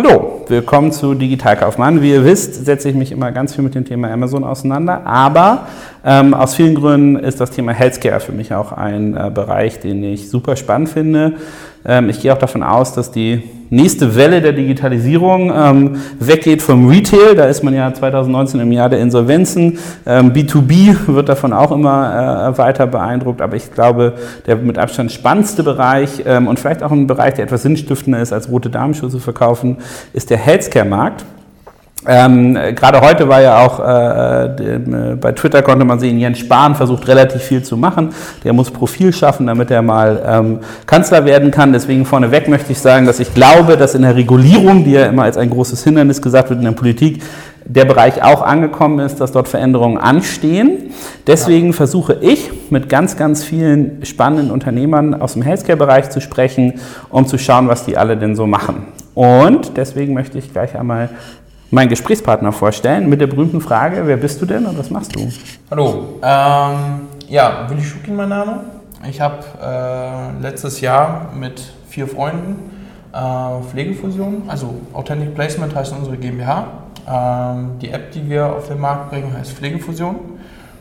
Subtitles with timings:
[0.00, 2.02] Hallo, willkommen zu Digitalkaufmann.
[2.02, 5.66] Wie ihr wisst, setze ich mich immer ganz viel mit dem Thema Amazon auseinander, aber
[6.04, 10.04] ähm, aus vielen Gründen ist das Thema Healthcare für mich auch ein äh, Bereich, den
[10.04, 11.38] ich super spannend finde.
[11.84, 16.88] Ähm, ich gehe auch davon aus, dass die nächste Welle der Digitalisierung ähm, weggeht vom
[16.88, 17.34] Retail.
[17.34, 19.78] Da ist man ja 2019 im Jahr der Insolvenzen.
[20.06, 23.42] Ähm, B2B wird davon auch immer äh, weiter beeindruckt.
[23.42, 24.14] Aber ich glaube,
[24.46, 28.32] der mit Abstand spannendste Bereich ähm, und vielleicht auch ein Bereich, der etwas sinnstiftender ist,
[28.32, 29.78] als rote Damenschuhe zu verkaufen,
[30.12, 31.24] ist der Healthcare-Markt.
[32.06, 36.76] Ähm, Gerade heute war ja auch äh, äh, bei Twitter konnte man sehen, Jens Spahn
[36.76, 38.10] versucht relativ viel zu machen.
[38.44, 41.72] Der muss Profil schaffen, damit er mal ähm, Kanzler werden kann.
[41.72, 45.24] Deswegen vorneweg möchte ich sagen, dass ich glaube, dass in der Regulierung, die ja immer
[45.24, 47.22] als ein großes Hindernis gesagt wird in der Politik,
[47.64, 50.94] der Bereich auch angekommen ist, dass dort Veränderungen anstehen.
[51.26, 51.72] Deswegen ja.
[51.74, 56.74] versuche ich mit ganz, ganz vielen spannenden Unternehmern aus dem Healthcare-Bereich zu sprechen,
[57.10, 58.86] um zu schauen, was die alle denn so machen.
[59.14, 61.10] Und deswegen möchte ich gleich einmal
[61.70, 65.30] meinen Gesprächspartner vorstellen mit der berühmten Frage, wer bist du denn und was machst du?
[65.70, 68.60] Hallo, ähm, ja, Willi Schukin mein Name.
[69.08, 72.56] Ich habe äh, letztes Jahr mit vier Freunden
[73.12, 76.66] äh, Pflegefusion, also Authentic Placement heißt unsere GmbH.
[77.06, 80.16] Ähm, die App, die wir auf den Markt bringen, heißt Pflegefusion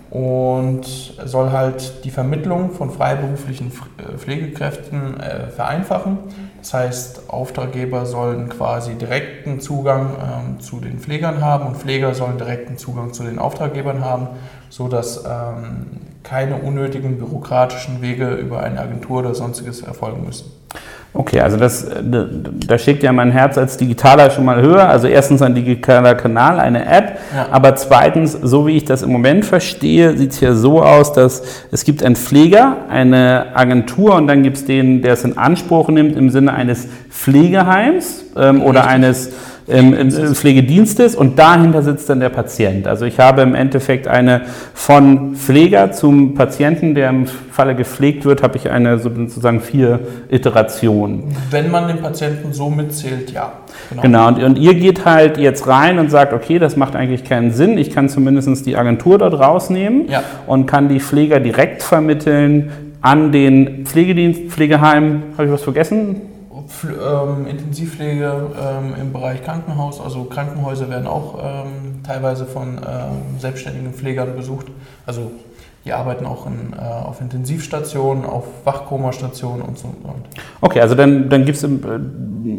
[0.10, 0.86] und
[1.26, 6.18] soll halt die Vermittlung von freiberuflichen äh, Pflegekräften äh, vereinfachen.
[6.60, 12.38] Das heißt, Auftraggeber sollen quasi direkten Zugang ähm, zu den Pflegern haben und Pfleger sollen
[12.38, 14.30] direkten Zugang zu den Auftraggebern haben,
[14.70, 15.88] sodass ähm,
[16.24, 20.52] keine unnötigen bürokratischen Wege über eine Agentur oder sonstiges erfolgen müssen.
[21.14, 24.88] Okay, also das, äh, da schickt ja mein Herz als Digitaler schon mal höher.
[24.88, 27.48] Also erstens ein digitaler Kanal, eine App, ja.
[27.52, 31.44] aber zweitens, so wie ich das im Moment verstehe, sieht es ja so aus, dass
[31.72, 35.90] es gibt einen Pfleger, eine Agentur und dann gibt es den, der es in Anspruch
[35.90, 39.32] nimmt im Sinne eines Pflegeheims ähm, oder eines
[39.68, 42.88] Pflegedienstes und dahinter sitzt dann der Patient.
[42.88, 48.44] Also ich habe im Endeffekt eine von Pfleger zum Patienten, der im Falle gepflegt wird,
[48.44, 51.36] habe ich eine sozusagen vier Iterationen.
[51.52, 53.54] Wenn man den Patienten so mitzählt, ja.
[53.90, 54.28] Genau, genau.
[54.30, 57.78] Und, und, ihr geht halt jetzt rein und sagt, okay, das macht eigentlich keinen Sinn.
[57.78, 60.24] Ich kann zumindest die Agentur dort rausnehmen ja.
[60.46, 65.24] und kann die Pfleger direkt vermitteln an den Pflegedienst, Pflegeheim.
[65.34, 66.22] Habe ich was vergessen?
[66.84, 70.02] Ähm, Intensivpflege ähm, im Bereich Krankenhaus.
[70.02, 74.68] Also Krankenhäuser werden auch ähm, teilweise von ähm, selbstständigen Pflegern besucht.
[75.06, 75.32] Also
[75.88, 79.88] die arbeiten auch in, äh, auf Intensivstationen, auf Wachkomastationen und so.
[79.88, 80.26] Und.
[80.60, 81.70] Okay, also dann, dann gibt es äh,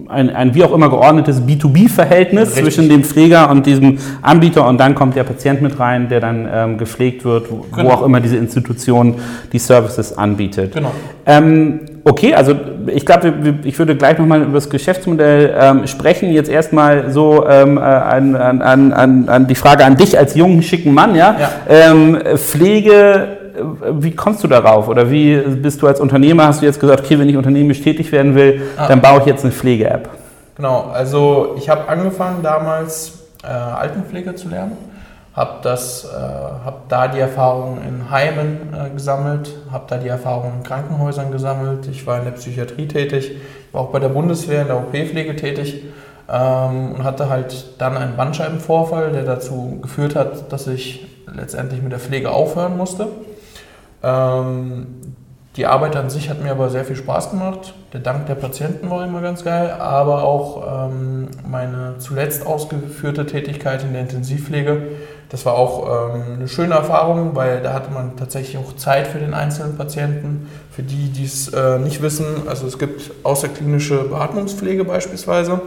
[0.08, 4.94] ein, ein wie auch immer geordnetes B2B-Verhältnis zwischen dem Pfleger und diesem Anbieter und dann
[4.94, 7.90] kommt der Patient mit rein, der dann ähm, gepflegt wird, wo, genau.
[7.90, 9.16] wo, auch immer diese Institution
[9.52, 10.72] die Services anbietet.
[10.72, 10.92] Genau.
[11.26, 12.54] Ähm, okay, also
[12.86, 13.32] ich glaube,
[13.64, 16.30] ich würde gleich nochmal über das Geschäftsmodell ähm, sprechen.
[16.30, 20.62] Jetzt erstmal so ähm, äh, an, an, an, an, die Frage an dich als jungen,
[20.62, 21.14] schicken Mann.
[21.14, 21.36] Ja?
[21.38, 21.50] ja.
[21.68, 23.28] Ähm, Pflege,
[23.92, 24.88] wie kommst du darauf?
[24.88, 28.10] Oder wie bist du als Unternehmer, hast du jetzt gesagt, okay, wenn ich unternehmerisch tätig
[28.12, 28.88] werden will, ah.
[28.88, 30.08] dann baue ich jetzt eine Pflege-App?
[30.56, 33.12] Genau, also ich habe angefangen damals
[33.44, 34.87] äh, Altenpflege zu lernen
[35.38, 40.62] habe äh, hab da die Erfahrungen in Heimen äh, gesammelt, habe da die Erfahrungen in
[40.64, 41.86] Krankenhäusern gesammelt.
[41.86, 43.36] Ich war in der Psychiatrie tätig,
[43.70, 45.84] war auch bei der Bundeswehr in der OP-Pflege tätig
[46.28, 51.92] ähm, und hatte halt dann einen Bandscheibenvorfall, der dazu geführt hat, dass ich letztendlich mit
[51.92, 53.06] der Pflege aufhören musste.
[54.02, 55.14] Ähm,
[55.54, 57.74] die Arbeit an sich hat mir aber sehr viel Spaß gemacht.
[57.92, 63.84] Der Dank der Patienten war immer ganz geil, aber auch ähm, meine zuletzt ausgeführte Tätigkeit
[63.84, 64.82] in der Intensivpflege
[65.30, 69.18] das war auch ähm, eine schöne Erfahrung, weil da hatte man tatsächlich auch Zeit für
[69.18, 70.48] den einzelnen Patienten.
[70.70, 75.60] Für die, die es äh, nicht wissen, also es gibt außerklinische Beatmungspflege beispielsweise.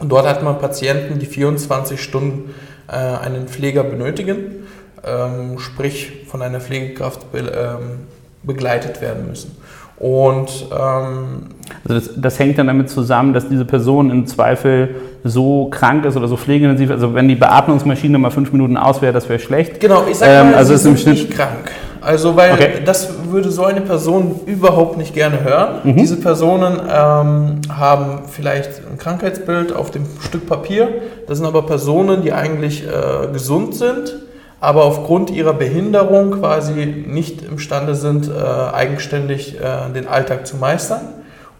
[0.00, 2.54] Und dort hat man Patienten, die 24 Stunden
[2.88, 4.66] äh, einen Pfleger benötigen,
[5.04, 8.06] ähm, sprich von einer Pflegekraft be ähm,
[8.42, 9.56] begleitet werden müssen.
[9.96, 11.50] Und ähm,
[11.84, 16.16] also das, das, hängt dann damit zusammen, dass diese Person im Zweifel so krank ist
[16.16, 19.78] oder so pflegeintensiv, also wenn die Beatmungsmaschine mal fünf Minuten aus wäre, das wäre schlecht.
[19.80, 21.70] Genau, ich sage mal, ähm, also sie sind nicht krank.
[22.00, 22.70] Also weil okay.
[22.84, 25.76] das würde so eine Person überhaupt nicht gerne hören.
[25.84, 25.96] Mhm.
[25.96, 30.88] Diese Personen ähm, haben vielleicht ein Krankheitsbild auf dem Stück Papier.
[31.28, 34.16] Das sind aber Personen, die eigentlich äh, gesund sind
[34.62, 38.32] aber aufgrund ihrer Behinderung quasi nicht imstande sind, äh,
[38.72, 41.00] eigenständig äh, den Alltag zu meistern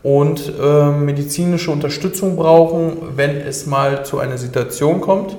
[0.02, 5.36] und äh, medizinische Unterstützung brauchen, wenn es mal zu einer Situation kommt,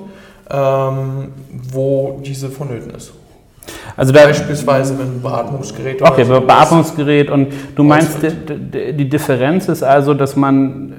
[0.50, 1.28] ähm,
[1.72, 3.12] wo diese vonnöten ist.
[3.96, 9.68] Also da, Beispielsweise wenn ein Beatmungsgerät Okay, so Beatmungsgerät und du meinst, die, die Differenz
[9.68, 10.92] ist also, dass man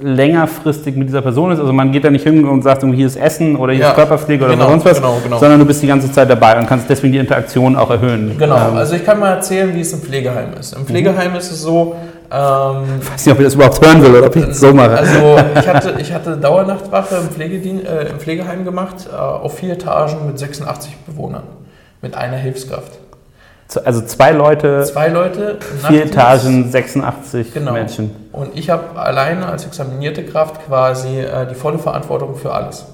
[0.00, 1.58] längerfristig mit dieser Person ist.
[1.58, 3.94] Also man geht da nicht hin und sagt, hier ist Essen oder hier Ja, ist
[3.94, 5.38] Körperpflege oder genau, sonst was, genau, genau.
[5.38, 8.36] sondern du bist die ganze Zeit dabei und kannst deswegen die Interaktion auch erhöhen.
[8.38, 10.74] Genau, Ähm, also ich kann mal erzählen, wie es im Pflegeheim ist.
[10.74, 11.96] Im Pflegeheim ist es so,
[12.30, 14.72] ähm, ich weiß nicht, ob ich das überhaupt hören will oder ob ich das so
[14.72, 14.98] mache.
[14.98, 19.74] also ich hatte, ich hatte Dauernachtwache im, Pflegedien, äh, im Pflegeheim gemacht, äh, auf vier
[19.74, 21.44] Etagen mit 86 Bewohnern,
[22.02, 22.92] mit einer Hilfskraft.
[23.84, 26.14] also zwei Leute, Zwei Leute, vier Nachtdienst.
[26.14, 27.72] Etagen, 86 Genau.
[27.72, 28.10] Menschen.
[28.32, 32.86] Und ich habe alleine als examinierte Kraft quasi äh, die volle Verantwortung für alles.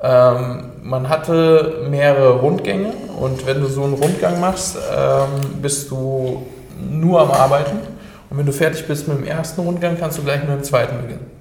[0.00, 6.46] Ähm, man hatte mehrere Rundgänge und wenn du so einen Rundgang machst, ähm, bist du
[6.88, 7.78] nur am Arbeiten.
[8.30, 11.00] Und wenn du fertig bist mit dem ersten Rundgang, kannst du gleich mit dem zweiten
[11.00, 11.38] beginnen.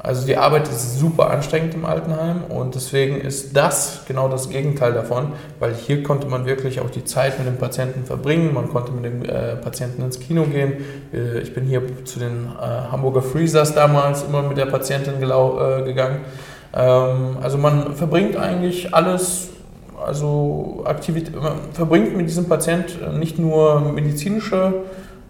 [0.00, 4.92] Also die Arbeit ist super anstrengend im Altenheim und deswegen ist das genau das Gegenteil
[4.92, 8.92] davon, weil hier konnte man wirklich auch die Zeit mit dem Patienten verbringen, man konnte
[8.92, 10.74] mit dem äh, Patienten ins Kino gehen.
[11.12, 15.82] Äh, ich bin hier zu den äh, Hamburger Freezers damals immer mit der Patientin äh,
[15.82, 16.20] gegangen.
[16.72, 19.48] Ähm, also man verbringt eigentlich alles,
[20.06, 24.74] also Aktivität, man verbringt mit diesem Patient nicht nur medizinische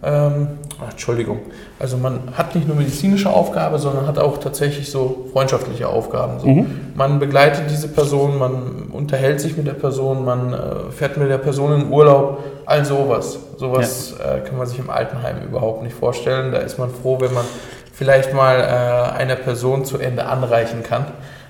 [0.03, 0.47] ähm,
[0.81, 1.39] ach, Entschuldigung.
[1.79, 6.39] Also man hat nicht nur medizinische Aufgabe, sondern hat auch tatsächlich so freundschaftliche Aufgaben.
[6.39, 6.47] So.
[6.47, 6.91] Mhm.
[6.95, 11.37] Man begleitet diese Person, man unterhält sich mit der Person, man äh, fährt mit der
[11.37, 13.39] Person in Urlaub, all sowas.
[13.57, 16.51] Sowas äh, kann man sich im Altenheim überhaupt nicht vorstellen.
[16.51, 17.45] Da ist man froh, wenn man
[17.91, 21.05] vielleicht mal äh, einer Person zu Ende anreichen kann,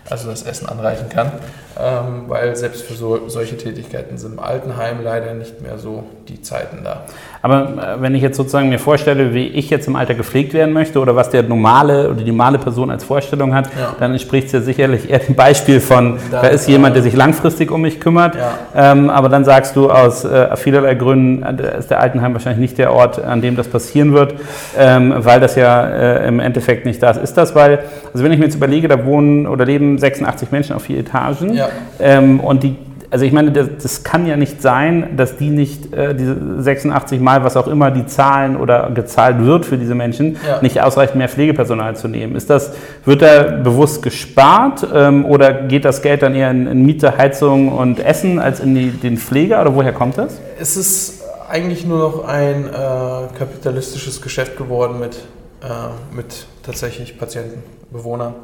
[0.09, 1.31] also das Essen anreichen kann,
[1.81, 6.41] ähm, weil selbst für so, solche Tätigkeiten sind im Altenheim leider nicht mehr so die
[6.41, 7.01] Zeiten da.
[7.41, 10.73] Aber äh, wenn ich jetzt sozusagen mir vorstelle, wie ich jetzt im Alter gepflegt werden
[10.73, 13.95] möchte oder was der normale oder die normale Person als Vorstellung hat, Ja.
[13.99, 17.15] dann entspricht es ja sicherlich eher dem Beispiel von, da, Da- ist jemand, der sich
[17.15, 18.35] langfristig um mich kümmert.
[18.35, 18.91] Ja.
[18.91, 22.77] Ähm, aber dann sagst du aus äh, vielerlei Gründen, äh, ist der Altenheim wahrscheinlich nicht
[22.77, 24.35] der Ort, an dem das passieren wird,
[24.77, 27.35] ähm, weil das ja äh, im Endeffekt nicht das ist.
[27.35, 27.79] Das, weil,
[28.13, 31.53] also wenn ich mir jetzt überlege, da wohnen oder leben 86 Menschen auf vier Etagen
[31.53, 31.68] Ja.
[31.99, 32.75] Ähm, und die
[33.11, 37.19] also ich meine, das, das kann ja nicht sein, dass die nicht äh, diese 86
[37.19, 40.61] Mal, was auch immer, die zahlen oder gezahlt wird für diese Menschen, Ja.
[40.61, 42.35] nicht ausreichend mehr Pflegepersonal zu nehmen.
[42.35, 42.73] Ist das,
[43.05, 47.69] wird da bewusst gespart ähm, oder geht das Geld dann eher in, in Miete, Heizung
[47.69, 50.39] und Essen als in die, den Pfleger oder woher kommt das?
[50.59, 55.15] Es ist eigentlich nur noch ein äh, kapitalistisches Geschäft geworden mit,
[55.63, 58.35] äh, mit tatsächlich Patienten, Bewohnern,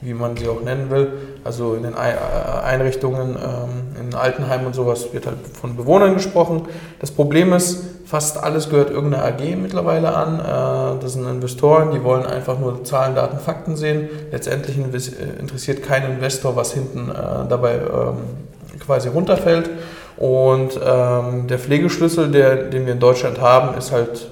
[0.00, 1.12] wie man sie auch nennen will.
[1.44, 6.66] Also in den äh, Einrichtungen, ähm, in Altenheimen und sowas wird halt von Bewohnern gesprochen.
[7.00, 10.38] Das Problem ist, fast alles gehört irgendeiner AG mittlerweile an.
[10.38, 14.08] Äh, das sind Investoren, die wollen einfach nur Zahlen, Daten, Fakten sehen.
[14.30, 17.10] Letztendlich äh, interessiert kein Investor, was hinten
[17.48, 18.16] dabei ähm,
[18.80, 19.70] quasi runterfällt.
[20.16, 24.28] Und ähm, der Pflegeschlüssel, der, den wir in Deutschland haben, ist halt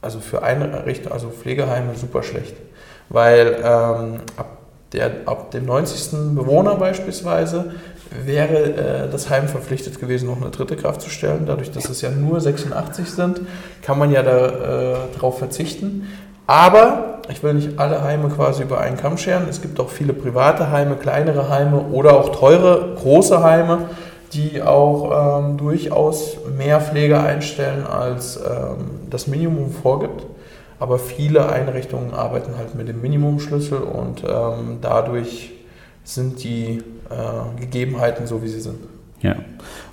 [0.00, 2.54] also für Einrichtungen, also Pflegeheime super schlecht.
[3.08, 4.58] Weil ähm, ab,
[4.92, 6.34] der, ab dem 90.
[6.34, 7.72] Bewohner beispielsweise
[8.24, 11.44] wäre äh, das Heim verpflichtet gewesen, noch eine dritte Kraft zu stellen.
[11.46, 13.40] Dadurch, dass es ja nur 86 sind,
[13.82, 16.08] kann man ja darauf äh, verzichten.
[16.46, 19.46] Aber ich will nicht alle Heime quasi über einen Kamm scheren.
[19.50, 23.80] Es gibt auch viele private Heime, kleinere Heime oder auch teure, große Heime,
[24.32, 30.24] die auch ähm, durchaus mehr Pflege einstellen, als ähm, das Minimum vorgibt.
[30.80, 35.50] Aber viele Einrichtungen arbeiten halt mit dem Minimumschlüssel und ähm, dadurch
[36.04, 38.76] sind die äh, Gegebenheiten so, wie sie sind.
[39.20, 39.34] Ja.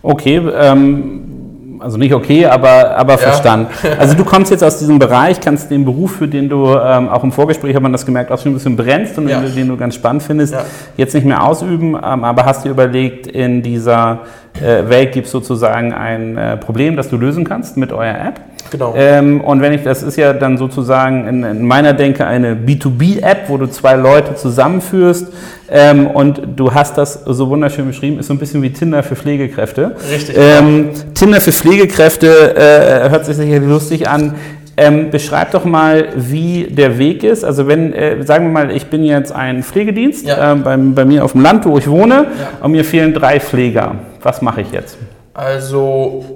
[0.03, 3.67] Okay, ähm, also nicht okay, aber, aber verstanden.
[3.99, 7.23] Also du kommst jetzt aus diesem Bereich, kannst den Beruf, für den du ähm, auch
[7.23, 9.39] im Vorgespräch hat man das gemerkt, auch schon ein bisschen brennst und Ja.
[9.39, 10.63] den, du- den du ganz spannend findest, Ja.
[10.97, 14.19] jetzt nicht mehr ausüben, ähm, aber hast dir überlegt, in dieser
[14.61, 18.39] äh, Welt gibt es sozusagen ein äh, Problem, das du lösen kannst mit eurer App.
[18.71, 18.93] Genau.
[18.97, 23.47] Ähm, und wenn ich, das ist ja dann sozusagen in, in meiner Denke eine B2B-App,
[23.47, 25.27] wo du zwei Leute zusammenführst
[25.69, 29.15] ähm, und du hast das so wunderschön beschrieben, ist so ein bisschen wie Tinder für
[29.15, 29.95] Pflegekräfte.
[30.11, 30.35] Richtig.
[30.37, 34.35] Ähm, Tinder für Pflegekräfte äh, hört sich sicherlich lustig an.
[34.77, 37.45] Ähm, beschreib doch mal, wie der Weg ist.
[37.45, 40.51] Also wenn, äh, sagen wir mal, ich bin jetzt ein Pflegedienst Ja.
[40.51, 42.65] ähm, beim, bei mir auf dem Land, wo ich wohne, Ja.
[42.65, 43.95] und mir fehlen drei Pfleger.
[44.21, 44.97] Was mache ich jetzt?
[45.33, 46.34] Also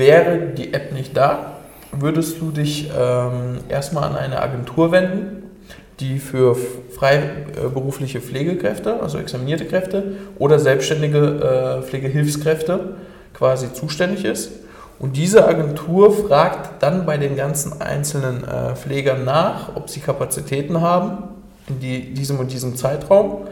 [0.00, 1.52] wäre die App nicht da,
[1.92, 5.44] würdest du dich ähm, erstmal an eine Agentur wenden,
[6.00, 6.56] die für
[6.96, 12.96] freiberufliche Pflegekräfte, also examinierte Kräfte oder selbstständige äh, Pflegehilfskräfte
[13.34, 14.50] quasi zuständig ist.
[14.98, 20.80] Und diese Agentur fragt dann bei den ganzen einzelnen äh, Pflegern nach, ob sie Kapazitäten
[20.80, 21.24] haben
[21.68, 23.46] in die, diesem und diesem Zeitraum.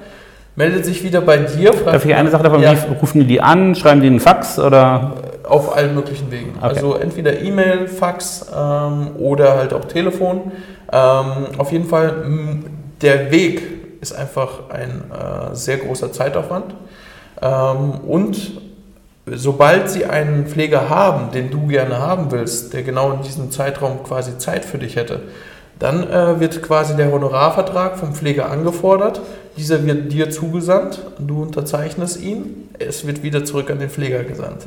[0.57, 1.71] meldet sich wieder bei dir.
[1.71, 2.75] Darf ich eine Sache davon, ja.
[3.01, 5.15] rufen die die an, schreiben die einen Fax oder?
[5.49, 6.57] Auf allen möglichen Wegen.
[6.57, 6.67] Okay.
[6.67, 10.53] Also entweder E-Mail, Fax ähm, oder halt auch Telefon.
[10.93, 12.63] Ähm, auf jeden Fall,
[13.01, 13.63] der Weg
[14.01, 16.75] ist einfach ein äh, sehr großer Zeitaufwand.
[17.41, 18.61] Ähm, und
[19.27, 24.03] sobald sie einen Pfleger haben, den du gerne haben willst, der genau in diesem Zeitraum
[24.03, 25.23] quasi Zeit für dich hätte,
[25.79, 29.21] dann äh, wird quasi der Honorarvertrag vom Pfleger angefordert.
[29.57, 34.67] Dieser wird dir zugesandt, du unterzeichnest ihn, es wird wieder zurück an den Pfleger gesandt.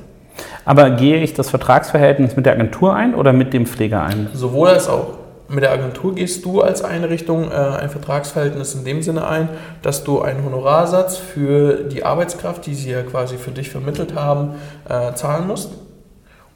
[0.65, 4.29] Aber gehe ich das Vertragsverhältnis mit der Agentur ein oder mit dem Pfleger ein?
[4.33, 5.17] Sowohl als auch.
[5.48, 9.50] Mit der Agentur gehst du als Einrichtung äh, ein Vertragsverhältnis in dem Sinne ein,
[9.81, 14.51] dass du einen Honorarsatz für die Arbeitskraft, die sie ja quasi für dich vermittelt haben,
[14.88, 15.71] äh, zahlen musst.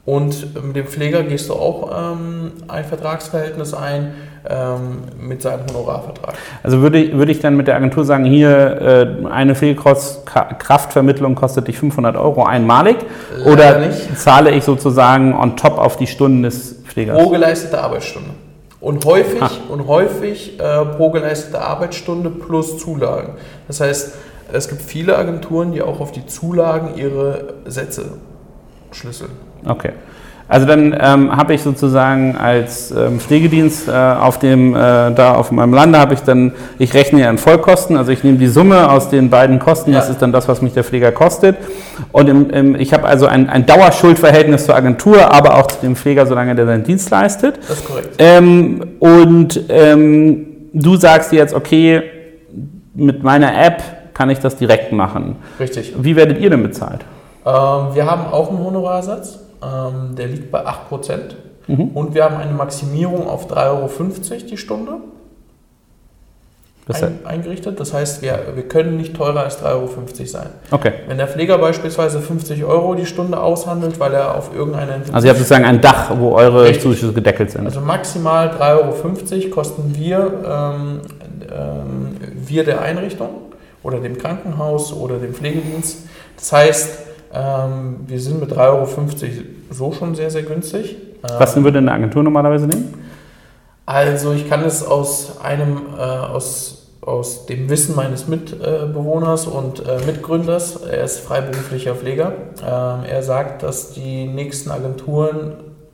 [0.06, 4.14] Und mit dem Pfleger gehst du auch ähm, ein Vertragsverhältnis ein
[4.48, 6.34] ähm, mit seinem Honorarvertrag.
[6.62, 11.78] Also würde, würde ich dann mit der Agentur sagen, hier äh, eine Pflegekraftvermittlung kostet dich
[11.78, 12.98] 500 Euro einmalig
[13.36, 14.16] Leider oder nicht.
[14.16, 17.20] zahle ich sozusagen on top auf die Stunden des Pflegers?
[17.20, 18.30] Pro geleistete Arbeitsstunde.
[18.80, 23.34] Und häufig, und häufig äh, pro geleistete Arbeitsstunde plus Zulagen.
[23.66, 24.14] Das heißt,
[24.52, 28.18] es gibt viele Agenturen, die auch auf die Zulagen ihre Sätze
[28.92, 29.32] schlüsseln.
[29.66, 29.92] Okay.
[30.48, 34.78] Also dann ähm, habe ich sozusagen als ähm, Pflegedienst äh, auf dem äh,
[35.10, 38.38] da auf meinem Lande habe ich dann ich rechne ja in Vollkosten, also ich nehme
[38.38, 39.98] die Summe aus den beiden Kosten, ja.
[39.98, 41.56] das ist dann das, was mich der Pfleger kostet
[42.12, 45.96] und im, im, ich habe also ein, ein Dauerschuldverhältnis zur Agentur, aber auch zu dem
[45.96, 47.58] Pfleger, solange der seinen Dienst leistet.
[47.66, 48.10] Das ist korrekt.
[48.18, 52.04] Ähm, und ähm, du sagst jetzt okay
[52.94, 53.82] mit meiner App
[54.14, 55.36] kann ich das direkt machen.
[55.58, 55.92] Richtig.
[55.98, 57.00] Wie werdet ihr denn bezahlt?
[57.44, 61.34] Ähm, wir haben auch einen Honorarsatz, ähm, der liegt bei 8%.
[61.66, 61.88] Mhm.
[61.88, 64.92] Und wir haben eine Maximierung auf 3,50 Euro die Stunde
[66.94, 67.80] ein, eingerichtet.
[67.80, 69.88] Das heißt, wir, wir können nicht teurer als 3,50 Euro
[70.24, 70.46] sein.
[70.70, 70.92] Okay.
[71.08, 75.00] Wenn der Pfleger beispielsweise 50 Euro die Stunde aushandelt, weil er auf irgendeine...
[75.12, 76.82] Also ihr habt sozusagen ein Dach, wo eure Richtig.
[76.82, 77.66] Zuschüsse gedeckelt sind.
[77.66, 81.00] Also maximal 3,50 Euro kosten wir, ähm,
[81.50, 83.30] ähm, wir der Einrichtung
[83.82, 86.06] oder dem Krankenhaus oder dem Pflegedienst.
[86.36, 86.98] Das heißt,
[87.36, 88.86] ähm, wir sind mit 3,50 Euro
[89.70, 90.96] so schon sehr, sehr günstig.
[91.22, 92.94] Was ähm, würde eine Agentur normalerweise nehmen?
[93.84, 99.98] Also ich kann es aus einem, äh, aus, aus dem Wissen meines Mitbewohners und äh,
[100.06, 105.52] Mitgründers, er ist freiberuflicher Pfleger, ähm, er sagt, dass die nächsten Agenturen,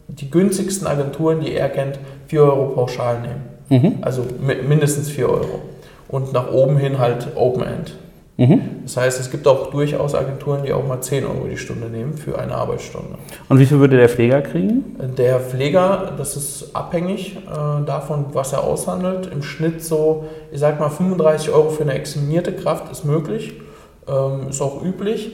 [0.08, 3.42] die günstigsten Agenturen, die er kennt, 4 Euro pauschal nehmen.
[3.68, 3.98] Mhm.
[4.02, 5.62] Also mindestens 4 Euro.
[6.08, 7.94] Und nach oben hin halt Open End.
[8.36, 8.60] Mhm.
[8.84, 12.14] Das heißt, es gibt auch durchaus Agenturen, die auch mal 10 Euro die Stunde nehmen
[12.14, 13.18] für eine Arbeitsstunde.
[13.48, 14.96] Und wie viel würde der Pfleger kriegen?
[15.18, 19.26] Der Pfleger, das ist abhängig äh, davon, was er aushandelt.
[19.30, 23.52] Im Schnitt so, ich sag mal, 35 Euro für eine examinierte Kraft ist möglich,
[24.08, 25.32] ähm, ist auch üblich.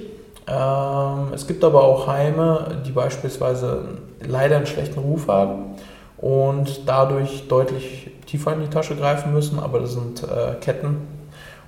[0.48, 3.84] Ähm, es gibt aber auch Heime, die beispielsweise
[4.26, 5.76] leider einen schlechten Ruf haben
[6.16, 11.17] und dadurch deutlich tiefer in die Tasche greifen müssen, aber das sind äh, Ketten,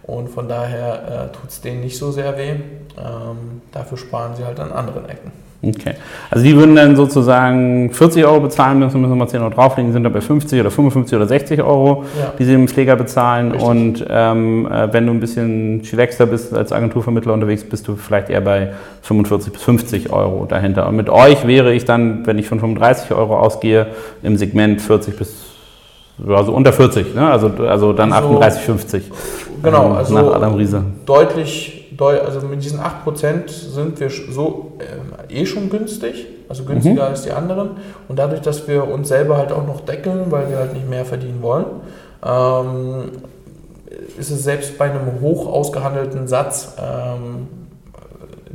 [0.03, 2.51] und von daher äh, tut es denen nicht so sehr weh.
[2.51, 5.33] Ähm, dafür sparen sie halt an anderen Ecken.
[5.63, 5.95] Okay.
[6.31, 9.93] Also die würden dann sozusagen 40 Euro bezahlen müssen, müssen wir mal 10 Euro drauflegen,
[9.93, 12.33] sind dann bei 50 oder 55 oder 60 Euro, ja.
[12.39, 13.53] die sie dem Pfleger bezahlen.
[13.53, 13.69] Richtig.
[13.69, 18.31] Und ähm, äh, wenn du ein bisschen chillaxter bist als Agenturvermittler unterwegs, bist du vielleicht
[18.31, 20.89] eher bei 45 bis 50 Euro dahinter.
[20.89, 23.89] Und mit euch wäre ich dann, wenn ich von 35 Euro ausgehe,
[24.23, 25.50] im Segment 40 bis
[26.29, 27.31] also unter 40, ne?
[27.31, 29.11] also, also dann also, 38, 50.
[29.63, 30.83] Genau, ähm, also nach Adam Riese.
[31.07, 34.73] deutlich, deut, also mit diesen 8% sind wir so
[35.29, 37.11] äh, eh schon günstig, also günstiger mhm.
[37.11, 37.71] als die anderen.
[38.09, 41.05] Und dadurch, dass wir uns selber halt auch noch deckeln, weil wir halt nicht mehr
[41.05, 41.67] verdienen wollen,
[42.25, 43.11] ähm,
[44.19, 47.49] ist es selbst bei einem hoch ausgehandelten Satz ähm,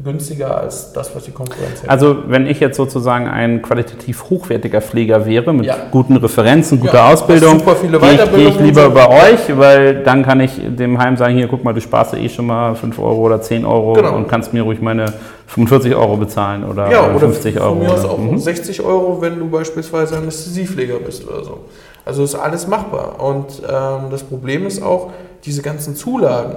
[0.04, 1.90] günstiger als das, was die Konkurrenz hätte.
[1.90, 5.78] Also wenn ich jetzt sozusagen ein qualitativ hochwertiger Pfleger wäre, mit ja.
[5.90, 10.42] guten Referenzen, guter ja, Ausbildung, gehe ich, gehe ich lieber bei euch, weil dann kann
[10.42, 13.22] ich dem Heim sagen, hier guck mal, du sparst ja eh schon mal 5 Euro
[13.22, 14.16] oder 10 Euro genau.
[14.18, 15.14] und kannst mir ruhig meine
[15.48, 17.70] 45 Euro bezahlen oder, ja, oder 50 Euro.
[17.70, 18.38] Von mir aus auch mhm.
[18.38, 21.60] 60 Euro, wenn du beispielsweise Anästhesiepfleger bist oder so.
[22.04, 23.20] Also ist alles machbar.
[23.20, 25.12] Und ähm, das Problem ist auch,
[25.46, 26.56] diese ganzen Zulagen,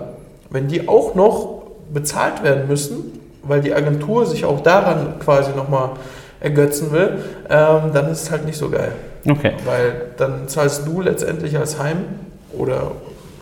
[0.50, 5.90] wenn die auch noch bezahlt werden müssen, weil die Agentur sich auch daran quasi nochmal
[6.40, 7.18] ergötzen will,
[7.48, 8.92] ähm, dann ist es halt nicht so geil.
[9.28, 9.54] Okay.
[9.64, 12.04] Weil dann zahlst du letztendlich als Heim
[12.52, 12.92] oder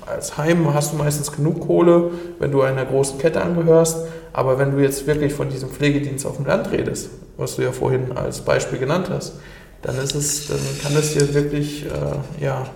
[0.07, 4.07] als Heim hast du meistens genug Kohle, wenn du einer großen Kette angehörst.
[4.33, 7.73] Aber wenn du jetzt wirklich von diesem Pflegedienst auf dem Land redest, was du ja
[7.73, 9.35] vorhin als Beispiel genannt hast,
[9.83, 12.67] dann ist es, dann kann es dir wirklich äh, ja,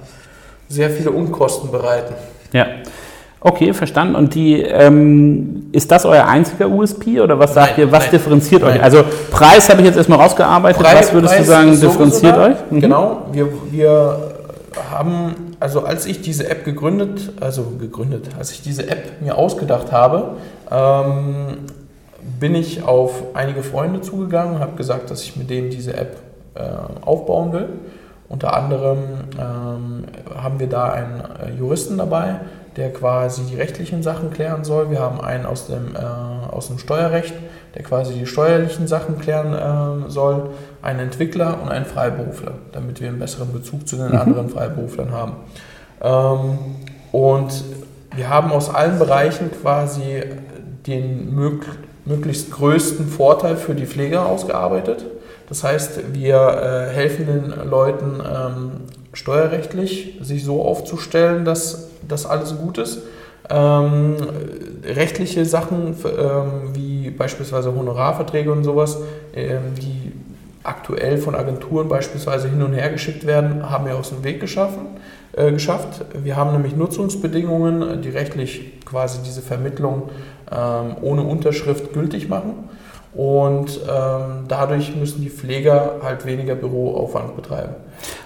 [0.69, 2.15] sehr viele Unkosten bereiten.
[2.53, 2.67] Ja.
[3.42, 4.14] Okay, verstanden.
[4.16, 8.11] Und die, ähm, ist das euer einziger USP oder was sagt Nein, ihr, was nein.
[8.12, 8.75] differenziert euch?
[8.75, 8.82] Nein.
[8.82, 10.82] Also Preis habe ich jetzt erstmal rausgearbeitet.
[10.82, 12.56] Preis- was würdest Preis du sagen, differenziert euch?
[12.70, 12.80] Mhm.
[12.80, 14.16] Genau, wir, wir
[14.90, 19.90] haben, also als ich diese App gegründet, also gegründet, als ich diese App mir ausgedacht
[19.90, 20.32] habe,
[20.70, 21.59] ähm,
[22.38, 26.16] bin ich auf einige Freunde zugegangen, habe gesagt, dass ich mit denen diese App
[26.54, 26.61] äh,
[27.06, 27.68] aufbauen will.
[28.28, 28.99] Unter anderem
[29.38, 30.04] ähm,
[30.40, 32.37] haben wir da einen äh, Juristen dabei,
[32.77, 34.91] der quasi die rechtlichen Sachen klären soll.
[34.91, 35.99] Wir haben einen aus dem, äh,
[36.50, 37.35] aus dem Steuerrecht,
[37.75, 40.50] der quasi die steuerlichen Sachen klären äh, soll,
[40.83, 44.17] einen Entwickler und einen Freiberufler, damit wir einen besseren Bezug zu den Mhm.
[44.19, 45.33] anderen Freiberuflern haben.
[46.00, 46.59] Ähm,
[47.12, 47.65] und
[48.15, 50.23] wir haben aus allen Bereichen quasi
[50.87, 51.67] den mög
[52.07, 55.05] möglichst größten Vorteil für die Pfleger ausgearbeitet.
[55.49, 58.71] Das heißt, wir äh, helfen den Leuten ähm,
[59.12, 63.00] steuerrechtlich, sich so aufzustellen, dass das alles gut ist.
[63.49, 64.16] Ähm,
[64.85, 68.99] rechtliche Sachen ähm, wie beispielsweise Honorarverträge und sowas,
[69.35, 70.12] ähm, die
[70.62, 74.87] aktuell von Agenturen beispielsweise hin und her geschickt werden, haben wir aus dem Weg geschaffen,
[75.33, 76.04] äh, geschafft.
[76.23, 80.11] Wir haben nämlich Nutzungsbedingungen, die rechtlich quasi diese Vermittlung
[80.50, 82.69] ähm, ohne Unterschrift gültig machen.
[83.12, 87.75] Und ähm, dadurch müssen die Pfleger halt weniger Büroaufwand betreiben.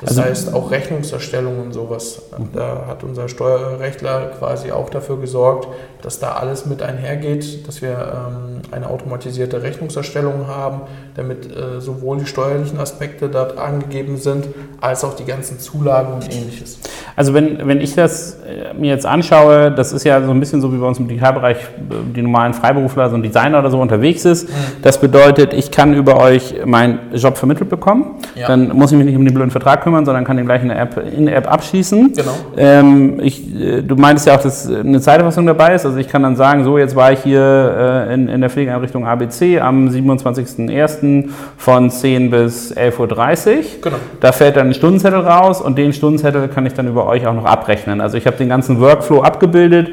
[0.00, 2.22] Das Also- heißt auch Rechnungserstellung und sowas.
[2.52, 5.68] Da hat unser Steuerrechtler quasi auch dafür gesorgt,
[6.02, 10.82] dass da alles mit einhergeht, dass wir ähm, eine automatisierte Rechnungserstellung haben,
[11.16, 14.46] damit äh, sowohl die steuerlichen Aspekte dort angegeben sind,
[14.80, 16.78] als auch die ganzen Zulagen und ähnliches.
[17.16, 20.60] Also wenn, wenn ich das äh, mir jetzt anschaue, das ist ja so ein bisschen
[20.60, 23.80] so wie bei uns im Digitalbereich äh, die normalen Freiberufler, so ein Designer oder so
[23.80, 24.48] unterwegs ist.
[24.82, 28.16] Das bedeutet, ich kann über euch meinen Job vermittelt bekommen.
[28.34, 28.48] Ja.
[28.48, 30.68] Dann muss ich mich nicht um den blöden Vertrag kümmern, sondern kann den gleich in
[30.68, 32.12] der App, in der App abschließen.
[32.12, 32.32] Genau.
[32.56, 35.86] Ähm, ich, äh, du meintest ja auch, dass eine Zeiterfassung dabei ist.
[35.86, 39.06] Also ich kann dann sagen, so jetzt war ich hier äh, in, in der Pflegeeinrichtung
[39.06, 41.30] ABC am 27.01.
[41.56, 43.62] von 10 bis 11.30 Uhr.
[43.80, 43.96] Genau.
[44.20, 47.34] Da fällt dann ein Stundenzettel raus und den Stundenzettel kann ich dann über euch auch
[47.34, 48.00] noch abrechnen.
[48.02, 49.92] Also ich habe den ganzen Workflow abgebildet.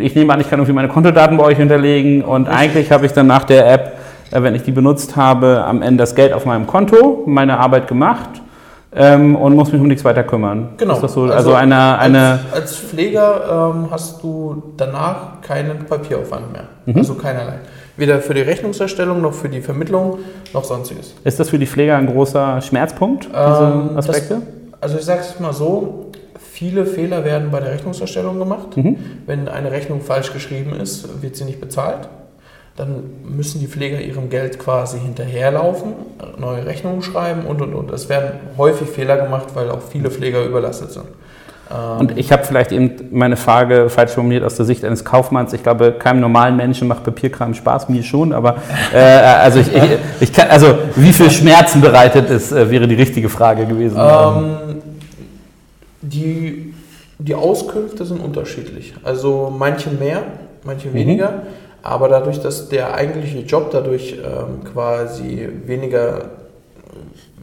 [0.00, 3.12] Ich nehme an, ich kann irgendwie meine Kontodaten bei euch hinterlegen und eigentlich habe ich
[3.12, 3.97] dann nach der App,
[4.30, 8.28] wenn ich die benutzt habe, am Ende das Geld auf meinem Konto, meine Arbeit gemacht
[8.94, 10.70] ähm, und muss mich um nichts weiter kümmern.
[10.76, 10.94] Genau.
[10.94, 11.22] Ist das so?
[11.24, 16.64] Also, eine, eine als, als Pfleger ähm, hast du danach keinen Papieraufwand mehr.
[16.86, 16.96] Mhm.
[16.98, 17.54] Also keinerlei.
[17.96, 20.18] Weder für die Rechnungserstellung noch für die Vermittlung
[20.54, 21.14] noch sonstiges.
[21.24, 24.42] ist das für die Pfleger ein großer Schmerzpunkt, diese Ähm, das- Aspekte?
[24.80, 26.06] Also ich sage es mal so,
[26.38, 28.76] viele Fehler werden bei der Rechnungserstellung gemacht.
[28.76, 28.96] Mhm.
[29.26, 32.08] Wenn eine Rechnung falsch geschrieben ist, wird sie nicht bezahlt.
[32.78, 35.94] Dann müssen die Pfleger ihrem Geld quasi hinterherlaufen,
[36.38, 37.90] neue Rechnungen schreiben und und und.
[37.90, 41.06] Es werden häufig Fehler gemacht, weil auch viele Pfleger überlastet sind.
[41.72, 45.52] Ähm, Und ich habe vielleicht eben meine Frage falsch formuliert aus der Sicht eines Kaufmanns.
[45.54, 48.58] Ich glaube, keinem normalen Menschen macht Papierkram Spaß, mir schon, aber
[48.94, 49.82] äh, also ich, ich,
[50.20, 53.98] ich kann, also wie viel Schmerzen bereitet es, äh, wäre die richtige Frage gewesen.
[53.98, 54.56] Ähm,
[56.00, 56.74] die,
[57.18, 58.94] die Auskünfte sind unterschiedlich.
[59.02, 60.22] Also manche mehr,
[60.62, 61.42] manche weniger.
[61.82, 66.30] Aber dadurch, dass der eigentliche Job dadurch ähm, quasi weniger,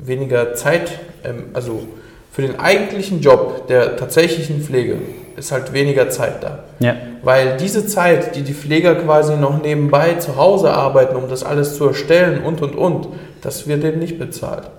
[0.04, 1.84] weniger Zeit, ähm, also
[2.32, 4.98] für den eigentlichen Job der tatsächlichen Pflege
[5.38, 6.60] ist halt weniger Zeit da.
[6.80, 6.96] ja.
[7.24, 11.76] Weil diese Zeit, die die Pfleger quasi noch nebenbei zu Hause arbeiten, um das alles
[11.76, 13.08] zu erstellen und und und,
[13.42, 14.70] das wird denen nicht bezahlt.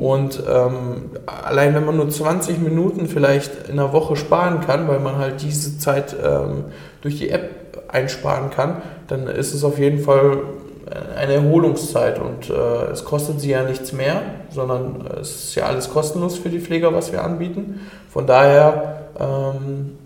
[0.00, 5.00] Und ähm, allein wenn man nur 20 Minuten vielleicht in der Woche sparen kann, weil
[5.00, 6.64] man halt diese Zeit ähm,
[7.02, 10.38] durch die App einsparen kann, dann ist es auf jeden Fall
[11.16, 15.90] eine Erholungszeit und äh, es kostet sie ja nichts mehr, sondern es ist ja alles
[15.90, 17.80] kostenlos für die Pfleger, was wir anbieten.
[18.08, 19.98] Von daher ähm,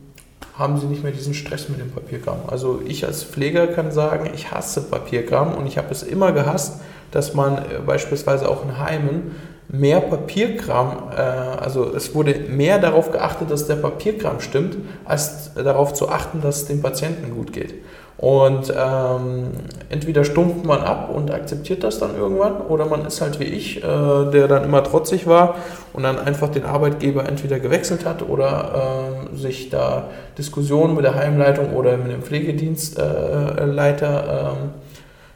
[0.57, 2.41] haben sie nicht mehr diesen Stress mit dem Papierkram.
[2.47, 6.81] Also ich als Pfleger kann sagen, ich hasse Papierkram und ich habe es immer gehasst,
[7.11, 9.37] dass man äh, beispielsweise auch in Heimen
[9.73, 15.95] mehr Papierkram, äh, also es wurde mehr darauf geachtet, dass der Papierkram stimmt, als darauf
[15.95, 17.75] zu achten, dass es dem Patienten gut geht.
[18.21, 19.53] Und ähm,
[19.89, 23.79] entweder stumpft man ab und akzeptiert das dann irgendwann, oder man ist halt wie ich,
[23.79, 25.55] äh, der dann immer trotzig war
[25.95, 31.15] und dann einfach den Arbeitgeber entweder gewechselt hat oder ähm, sich da Diskussionen mit der
[31.15, 34.71] Heimleitung oder mit dem Pflegedienstleiter äh, Leiter, ähm,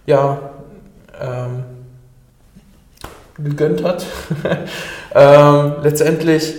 [0.05, 0.39] ja,
[1.23, 1.65] ähm,
[3.37, 4.05] gegönnt hat.
[5.15, 6.55] ähm, letztendlich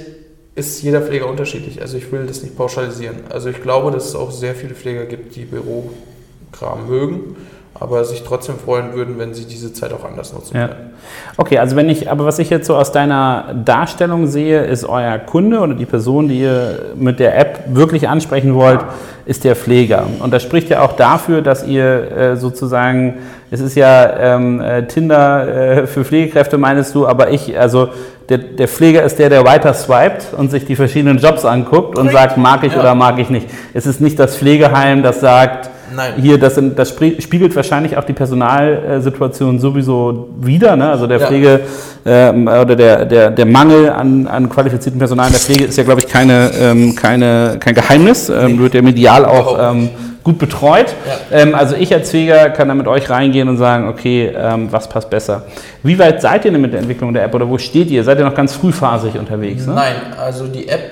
[0.56, 1.82] ist jeder Pfleger unterschiedlich.
[1.82, 3.18] Also ich will das nicht pauschalisieren.
[3.30, 7.36] Also ich glaube, dass es auch sehr viele Pfleger gibt, die Bürokram mögen
[7.78, 10.68] aber sich trotzdem freuen würden, wenn sie diese Zeit auch anders nutzen Ja.
[10.70, 10.92] können.
[11.38, 15.18] Okay, also wenn ich, aber was ich jetzt so aus deiner Darstellung sehe, ist euer
[15.20, 18.80] Kunde oder die Person, die ihr mit der App wirklich ansprechen wollt,
[19.26, 20.06] ist der Pfleger.
[20.22, 23.16] Und das spricht ja auch dafür, dass ihr äh, sozusagen,
[23.52, 25.48] es ist ja ähm, äh, Tinder
[25.84, 27.90] äh, für Pflegekräfte, meinst du, aber ich, also
[28.30, 32.10] der, der Pfleger ist der, der weiter swiped und sich die verschiedenen Jobs anguckt und
[32.12, 32.80] sagt, mag ich Ja.
[32.80, 33.50] oder mag ich nicht.
[33.74, 36.14] Es ist nicht das Pflegeheim, das sagt, Nein.
[36.18, 40.76] hier, das, sind, das spiegelt wahrscheinlich auch die Personalsituation sowieso wider.
[40.76, 40.90] Ne?
[40.90, 41.28] Also der Ja.
[41.28, 41.60] Pflege
[42.06, 45.84] ähm, oder der, der, der Mangel an, an qualifiziertem Personal in der Pflege ist ja,
[45.84, 48.30] glaube ich, keine, ähm, keine, kein Geheimnis.
[48.30, 49.90] Ähm, wird ja medial auch ähm,
[50.24, 50.88] gut betreut.
[51.32, 51.38] Ja.
[51.40, 54.90] Ähm, also ich als Pfleger kann da mit euch reingehen und sagen, okay, ähm, was
[54.90, 55.44] passt besser.
[55.84, 58.04] Wie weit seid ihr denn mit der Entwicklung der App oder wo steht ihr?
[58.04, 59.66] Seid ihr noch ganz frühphasig unterwegs?
[59.68, 59.76] Ne?
[59.76, 60.92] Nein, also die App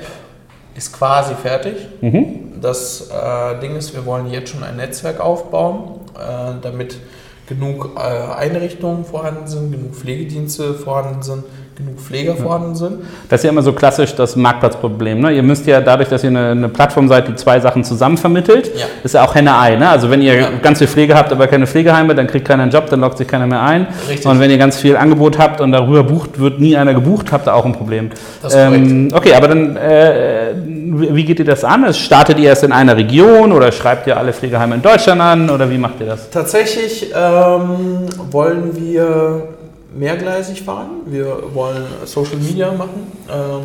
[0.75, 1.73] ist quasi fertig.
[2.01, 2.42] Mhm.
[2.63, 6.97] Das äh, Ding ist, wir wollen jetzt schon ein Netzwerk aufbauen, äh, damit
[7.45, 11.43] genug äh, Einrichtungen vorhanden sind, genug Pflegedienste vorhanden sind,
[11.75, 12.97] genug Pfleger vorhanden sind.
[13.29, 15.19] Das ist ja immer so klassisch das Marktplatzproblem.
[15.21, 15.31] Ne?
[15.31, 18.71] Ihr müsst ja dadurch, dass ihr eine, eine Plattform seid, die zwei Sachen zusammen vermittelt,
[18.75, 18.85] Ja.
[19.03, 19.75] ist ja auch Henne-Ei.
[19.77, 19.89] Ne?
[19.89, 20.49] Also wenn ihr Ja.
[20.61, 23.27] ganz viel Pflege habt, aber keine Pflegeheime, dann kriegt keiner einen Job, dann lockt sich
[23.27, 23.87] keiner mehr ein.
[24.07, 24.25] Richtig.
[24.27, 27.47] Und wenn ihr ganz viel Angebot habt und darüber bucht, wird nie einer gebucht, habt
[27.47, 28.11] ihr auch ein Problem.
[28.41, 31.91] Das ist ähm, okay, aber dann, äh, wie geht ihr das an?
[31.93, 35.69] Startet ihr erst in einer Region oder schreibt ihr alle Pflegeheime in Deutschland an oder
[35.71, 36.29] wie macht ihr das?
[36.29, 39.43] Tatsächlich ähm, wollen wir
[39.93, 41.01] mehrgleisig fahren.
[41.05, 43.11] Wir wollen Social Media machen.
[43.29, 43.63] Ähm,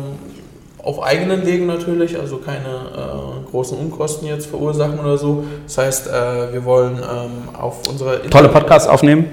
[0.81, 5.43] auf eigenen Wegen natürlich, also keine äh, großen Unkosten jetzt verursachen oder so.
[5.65, 9.25] Das heißt, äh, wir wollen ähm, auf unsere Tolle Podcasts aufnehmen?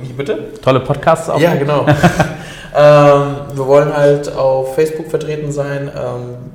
[0.00, 0.52] Wie bitte?
[0.62, 1.54] Tolle Podcasts aufnehmen?
[1.54, 1.86] Ja, genau.
[2.76, 5.90] ähm, wir wollen halt auf Facebook vertreten sein.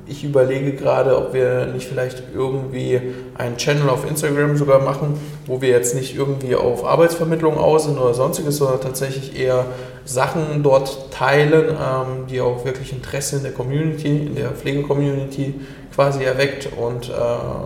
[0.10, 3.02] Ich überlege gerade, ob wir nicht vielleicht irgendwie
[3.38, 7.98] einen Channel auf Instagram sogar machen, wo wir jetzt nicht irgendwie auf Arbeitsvermittlung aus sind
[7.98, 9.66] oder sonstiges, sondern tatsächlich eher
[10.06, 15.56] Sachen dort teilen, ähm, die auch wirklich Interesse in der Community, in der Pflegecommunity
[15.94, 17.14] quasi erweckt und äh,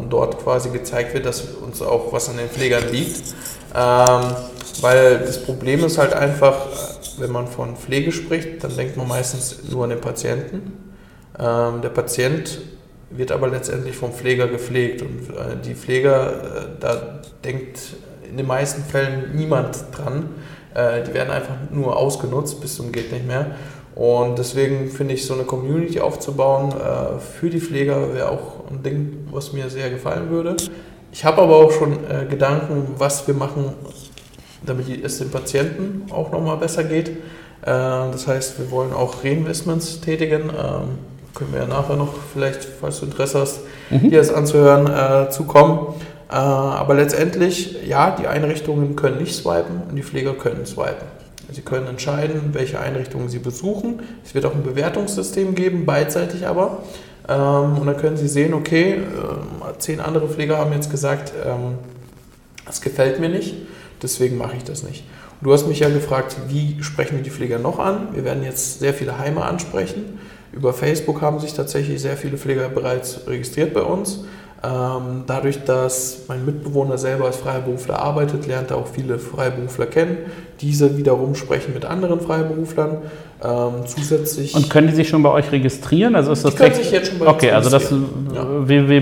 [0.10, 3.36] dort quasi gezeigt wird, dass uns auch was an den Pflegern liegt.
[3.76, 4.22] Ähm,
[4.82, 9.08] weil das Problem ist halt einfach, äh, wenn man von Pflege spricht, dann denkt man
[9.08, 10.91] meistens nur an den Patienten.
[11.42, 12.60] Ähm, der Patient
[13.10, 17.80] wird aber letztendlich vom Pfleger gepflegt und äh, die Pfleger, äh, da denkt
[18.30, 20.30] in den meisten Fällen niemand dran.
[20.74, 23.48] Äh, die werden einfach nur ausgenutzt bis zum geht nicht mehr.
[23.96, 26.74] Und deswegen finde ich, so eine Community aufzubauen
[27.20, 30.56] für die Pfleger wäre auch ein Ding, was mir sehr gefallen würde.
[31.12, 31.98] Ich habe aber auch schon
[32.30, 33.74] Gedanken, was wir machen,
[34.66, 37.12] damit es den Patienten auch nochmal besser geht.
[37.62, 40.52] Das heißt, wir wollen auch Reinvestments tätigen.
[41.34, 45.96] Können wir ja nachher noch vielleicht, falls du Interesse hast, dir das anzuhören, äh, zukommen.
[46.30, 51.08] Äh, aber letztendlich, ja, die Einrichtungen können nicht swipen und die Pfleger können swipen.
[51.52, 54.02] Sie können entscheiden, welche Einrichtungen sie besuchen.
[54.24, 56.80] Es wird auch ein Bewertungssystem geben, beidseitig aber.
[57.28, 59.04] Ähm, und dann können Sie sehen, okay, ähm,
[59.78, 61.76] zehn andere Pfleger haben jetzt gesagt, ähm,
[62.66, 63.56] das gefällt mir nicht,
[64.02, 65.04] deswegen mache ich das nicht.
[65.40, 68.10] Und du hast mich ja gefragt, wie sprechen wir die Pfleger noch an?
[68.14, 70.20] Wir werden jetzt sehr viele Heime ansprechen.
[70.54, 74.26] Über Facebook haben sich tatsächlich sehr viele Pfleger bereits registriert bei uns.
[74.64, 80.18] Ähm, dadurch, dass mein Mitbewohner selber als Freiberufler arbeitet, lernt er auch viele Freiberufler kennen.
[80.60, 82.98] Diese wiederum sprechen mit anderen Freiberuflern.
[83.44, 86.16] Ähm, zusätzlich Und können die sich schon bei euch registrieren?
[86.16, 88.30] Also ist das Die können sich jetzt schon bei uns Okay, also das registrieren.
[88.36, 88.68] Ja.
[88.68, 89.02] www.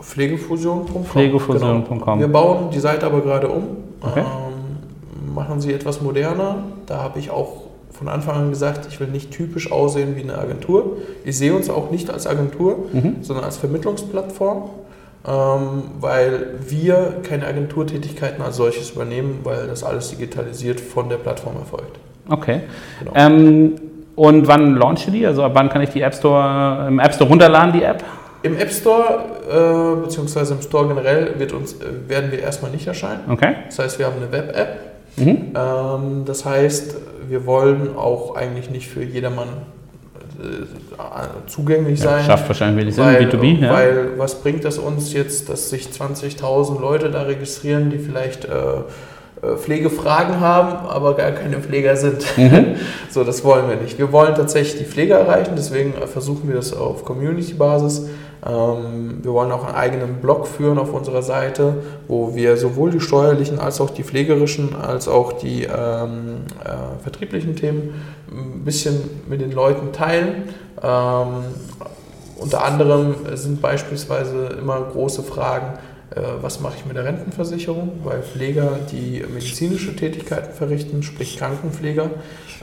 [0.00, 1.04] pflegefusion.com.
[1.04, 1.98] Pflegefusion.com.
[1.98, 2.18] Genau.
[2.20, 3.64] Wir bauen die Seite aber gerade um,
[4.00, 4.20] Okay.
[4.20, 6.58] ähm, machen sie etwas moderner.
[6.86, 7.59] Da habe ich auch
[8.00, 10.96] von Anfang an gesagt, ich will nicht typisch aussehen wie eine Agentur.
[11.22, 13.16] Ich sehe uns auch nicht als Agentur, Mhm.
[13.20, 14.70] sondern als Vermittlungsplattform,
[15.28, 21.56] ähm, weil wir keine Agenturtätigkeiten als solches übernehmen, weil das alles digitalisiert von der Plattform
[21.56, 21.98] erfolgt.
[22.30, 22.60] Okay.
[23.00, 23.12] Genau.
[23.14, 23.74] Ähm,
[24.16, 25.26] und wann launcht ihr die?
[25.26, 28.02] Also ab wann kann ich die App Store, im App Store runterladen, die App?
[28.42, 32.86] Im App Store äh, beziehungsweise im Store generell wird uns, äh, werden wir erstmal nicht
[32.86, 33.20] erscheinen.
[33.30, 33.56] Okay.
[33.66, 34.78] Das heißt, wir haben eine Web-App.
[35.16, 35.26] Mhm.
[35.54, 36.96] Ähm, das heißt,
[37.30, 39.48] wir wollen auch eigentlich nicht für jedermann
[40.42, 42.24] äh, zugänglich Ja, sein.
[42.24, 43.60] schafft wahrscheinlich wenig Sinn, weil, B2B.
[43.60, 43.72] Ja.
[43.72, 48.48] weil was bringt das uns jetzt, dass sich 20.000 Leute da registrieren, die vielleicht äh,
[48.48, 52.24] äh, Pflegefragen haben, aber gar keine Pfleger sind.
[52.36, 52.74] Mhm.
[53.10, 53.98] So, das wollen wir nicht.
[53.98, 58.08] Wir wollen tatsächlich die Pfleger erreichen, deswegen versuchen wir das auf Community-Basis.
[58.46, 61.74] Ähm, wir wollen auch einen eigenen Blog führen auf unserer Seite,
[62.08, 67.56] wo wir sowohl die steuerlichen als auch die pflegerischen als auch die ähm, äh, vertrieblichen
[67.56, 67.94] Themen
[68.30, 68.98] ein bisschen
[69.28, 70.54] mit den Leuten teilen.
[70.82, 71.44] Ähm,
[72.36, 75.78] unter anderem sind beispielsweise immer große Fragen,
[76.14, 82.04] äh, was mache ich mit der Rentenversicherung, weil Pfleger, die medizinische Tätigkeiten verrichten, sprich Krankenpfleger,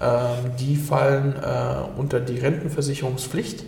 [0.01, 3.63] ähm, die fallen äh, unter die Rentenversicherungspflicht.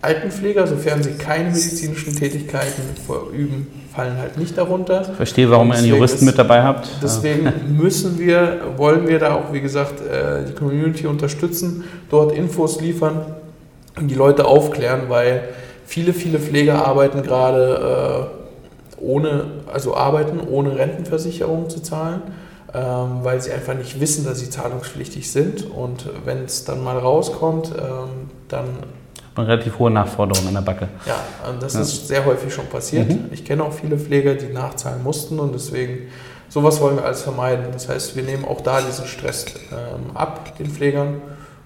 [0.00, 5.02] Altenpfleger, sofern sie keine medizinischen Tätigkeiten verüben, fallen halt nicht darunter.
[5.02, 6.88] Ich verstehe, warum ihr einen Juristen mit dabei habt.
[7.02, 12.80] Deswegen müssen wir, wollen wir da auch, wie gesagt, äh, die Community unterstützen, dort Infos
[12.80, 13.34] liefern
[13.96, 15.48] und die Leute aufklären, weil
[15.84, 22.22] viele, viele Pfleger arbeiten gerade äh, ohne, also arbeiten ohne Rentenversicherung zu zahlen,
[22.72, 25.68] ähm, weil sie einfach nicht wissen, dass sie zahlungspflichtig sind.
[25.68, 28.66] Und wenn es dann mal rauskommt, ähm, dann
[29.38, 30.88] eine relativ hohe Nachforderung an der Backe.
[31.06, 31.20] Ja,
[31.60, 31.80] das ja.
[31.80, 33.08] ist sehr häufig schon passiert.
[33.08, 33.26] Mhm.
[33.32, 36.08] Ich kenne auch viele Pfleger, die nachzahlen mussten und deswegen,
[36.48, 37.66] sowas wollen wir alles vermeiden.
[37.72, 41.20] Das heißt, wir nehmen auch da diesen Stress ähm, ab, den Pflegern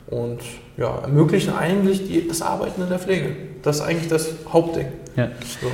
[0.08, 0.40] und
[0.76, 3.34] ja, ermöglichen eigentlich die, das Arbeiten in der Pflege.
[3.62, 4.88] Das ist eigentlich das Hauptding.
[5.16, 5.28] Ja.
[5.60, 5.68] So.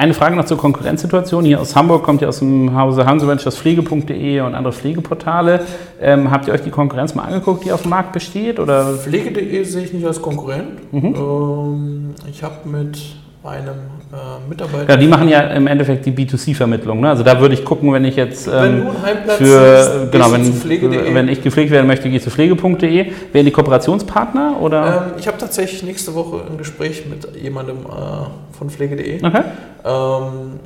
[0.00, 1.44] Eine Frage noch zur Konkurrenzsituation.
[1.44, 5.60] Hier aus Hamburg kommt ihr aus dem Hause Hansemensch das Pflege.de und andere Pflegeportale.
[6.00, 8.58] Ähm, habt ihr euch die Konkurrenz mal angeguckt, die auf dem Markt besteht?
[8.58, 8.94] Oder?
[8.94, 10.90] Pflege.de sehe ich nicht als Konkurrent.
[10.90, 11.14] Mhm.
[11.14, 12.98] Ähm, ich habe mit
[13.44, 13.76] einem
[14.12, 14.90] äh, Mitarbeiter.
[14.90, 17.00] Ja, die machen ja im Endeffekt die B2C-Vermittlung.
[17.00, 17.08] Ne?
[17.08, 20.12] Also da würde ich gucken, wenn ich jetzt ähm, wenn du einen Heimplatz für siehst,
[20.12, 23.12] genau, wenn, wenn ich gepflegt werden möchte, gehe ich zu pflege.de.
[23.32, 25.06] Wären die Kooperationspartner oder?
[25.06, 29.24] Ähm, ich habe tatsächlich nächste Woche ein Gespräch mit jemandem äh, von pflege.de.
[29.24, 29.42] Okay.
[29.84, 30.60] Ähm,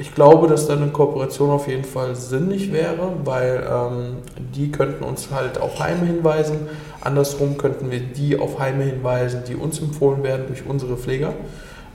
[0.00, 4.16] ich glaube, dass da eine Kooperation auf jeden Fall sinnig wäre, weil ähm,
[4.54, 6.56] die könnten uns halt auf Heime hinweisen.
[7.02, 11.34] Andersrum könnten wir die auf Heime hinweisen, die uns empfohlen werden durch unsere Pfleger.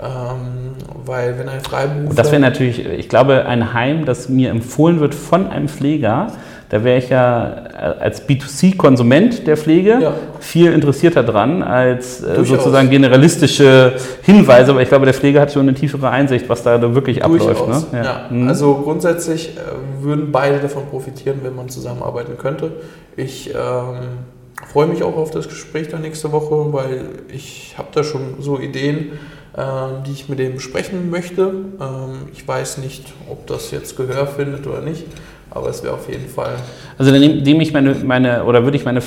[0.02, 2.10] Ähm, weil wenn ein Freiberufler...
[2.10, 6.28] Und das wäre natürlich, ich glaube, ein Heim, das mir empfohlen wird von einem Pfleger,
[6.70, 10.14] da wäre ich ja äh, als B2C-Konsument der Pflege ja.
[10.40, 14.72] viel interessierter dran als äh, sozusagen generalistische Hinweise.
[14.72, 17.68] Aber ich glaube, der Pfleger hat schon eine tiefere Einsicht, was da wirklich abläuft.
[17.68, 17.84] Ne?
[17.94, 18.04] Ja.
[18.04, 18.26] ja.
[18.30, 18.48] Mhm.
[18.48, 22.72] Also grundsätzlich äh, würden beide davon profitieren, wenn man zusammenarbeiten könnte.
[23.16, 24.26] Ich ähm,
[24.68, 28.60] freue mich auch auf das Gespräch da nächste Woche, weil ich habe da schon so
[28.60, 29.12] Ideen,
[29.58, 31.54] die ich mit dem besprechen möchte.
[31.80, 35.06] Ähm, ich weiß nicht, ob das jetzt Gehör findet oder nicht,
[35.56, 36.52] aber es wäre auf jeden Fall.
[36.98, 39.02] Also dann nehme ich meine, meine oder würde ich meine,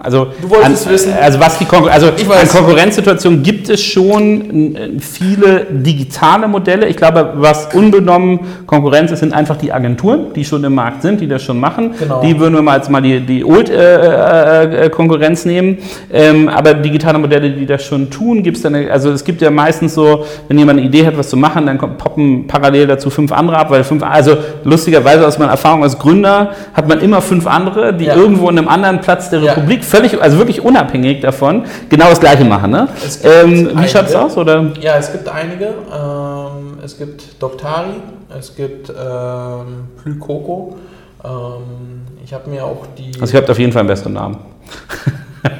[0.00, 4.98] also du wolltest an, wissen, also was die Konkur also an Konkurrenzsituationen gibt es schon
[5.00, 6.86] viele digitale Modelle.
[6.88, 11.20] Ich glaube, was unbenommen Konkurrenz ist, sind einfach die Agenturen, die schon im Markt sind,
[11.20, 11.92] die das schon machen.
[11.98, 12.20] Genau.
[12.20, 15.78] Die würden wir mal als mal die, die Old äh, äh, Konkurrenz nehmen.
[16.12, 19.50] Ähm, aber digitale Modelle, die das schon tun, gibt es dann, also es gibt ja
[19.50, 23.32] meistens so, wenn jemand eine Idee hat, was zu machen, dann poppen parallel dazu fünf
[23.32, 27.46] andere ab, weil fünf, also lustigerweise aus meiner Erfahrung als Gründer hat man immer fünf
[27.46, 28.14] andere, die ja.
[28.14, 29.84] irgendwo in einem anderen Platz der Republik ja.
[29.84, 32.70] völlig, also wirklich unabhängig davon, genau das Gleiche machen.
[32.70, 32.88] Ne?
[33.22, 34.36] Ähm, wie schaut es aus?
[34.36, 34.72] Oder?
[34.80, 35.66] Ja, es gibt einige.
[35.66, 38.00] Ähm, es gibt Doctari,
[38.38, 40.76] es gibt ähm, Plycoco.
[41.24, 43.12] Ähm, ich habe mir auch die.
[43.20, 44.38] Also ihr habt auf jeden Fall einen besseren Namen.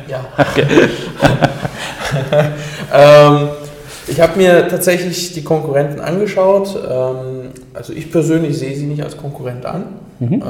[0.08, 0.24] Ja.
[2.92, 3.48] ähm,
[4.08, 6.76] ich habe mir tatsächlich die Konkurrenten angeschaut.
[6.76, 7.35] Ähm,
[7.76, 9.84] also ich persönlich sehe sie nicht als Konkurrent an,
[10.18, 10.32] mhm.
[10.34, 10.42] Ähm,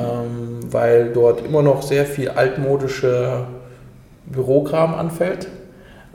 [0.70, 3.46] weil dort immer noch sehr viel altmodische
[4.26, 5.48] Bürokram anfällt.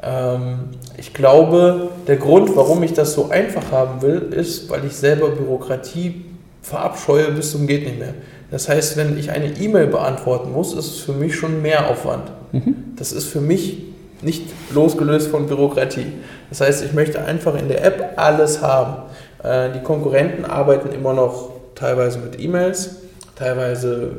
[0.01, 4.95] Ähm, ich glaube, der Grund, warum ich das so einfach haben will, ist, weil ich
[4.95, 6.25] selber Bürokratie
[6.61, 8.13] verabscheue bis zum geht nicht mehr.
[8.49, 12.31] Das heißt, wenn ich eine E-Mail beantworten muss, ist es für mich schon mehr Aufwand.
[12.51, 12.75] Mhm.
[12.97, 13.83] Das ist für mich
[14.21, 14.43] nicht
[14.73, 16.07] losgelöst von Bürokratie.
[16.49, 19.03] Das heißt, ich möchte einfach in der App alles haben.
[19.43, 22.97] Äh, die Konkurrenten arbeiten immer noch teilweise mit E-Mails,
[23.35, 24.11] teilweise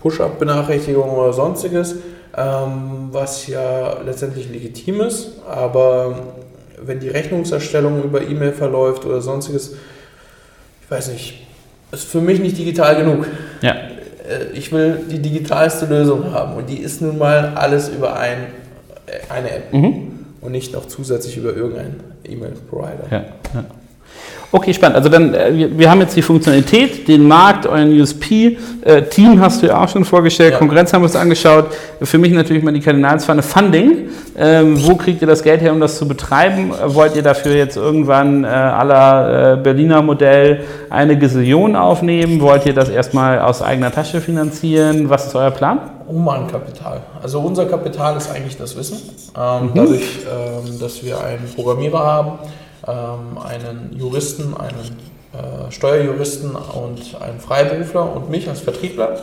[0.00, 1.96] Push-up-Benachrichtigungen oder sonstiges,
[2.36, 6.18] ähm, was ja letztendlich legitim ist, aber
[6.82, 9.72] wenn die Rechnungserstellung über E-Mail verläuft oder sonstiges,
[10.82, 11.46] ich weiß nicht,
[11.92, 13.26] ist für mich nicht digital genug.
[13.62, 13.72] Ja.
[13.72, 18.48] Äh, ich will die digitalste Lösung haben und die ist nun mal alles über ein
[19.28, 20.24] eine App mhm.
[20.40, 23.04] und nicht noch zusätzlich über irgendeinen E-Mail-Provider.
[23.10, 23.24] Ja,
[23.54, 23.64] ja.
[24.52, 24.96] Okay, spannend.
[24.96, 29.40] Also dann, äh, wir, wir haben jetzt die Funktionalität, den Markt, euren USP, äh, Team
[29.40, 30.58] hast du ja auch schon vorgestellt, ja.
[30.58, 31.66] Konkurrenz haben wir uns angeschaut.
[32.00, 34.08] Für mich natürlich mal die Kardinalsfahne Funding.
[34.38, 36.72] Ähm, wo kriegt ihr das Geld her, um das zu betreiben?
[36.86, 42.40] Wollt ihr dafür jetzt irgendwann äh, aller äh, Berliner Modell eine Gazillion aufnehmen?
[42.40, 45.08] Wollt ihr das erstmal aus eigener Tasche finanzieren?
[45.08, 45.80] Was ist euer Plan?
[46.06, 47.00] Humankapital.
[47.22, 48.98] Also unser Kapital ist eigentlich das Wissen.
[49.36, 49.70] Ähm, mhm.
[49.74, 52.32] Dadurch, ähm, dass wir einen Programmierer haben,
[52.90, 54.96] einen Juristen, einen
[55.32, 59.20] äh, Steuerjuristen und einen Freiberufler und mich als Vertriebler,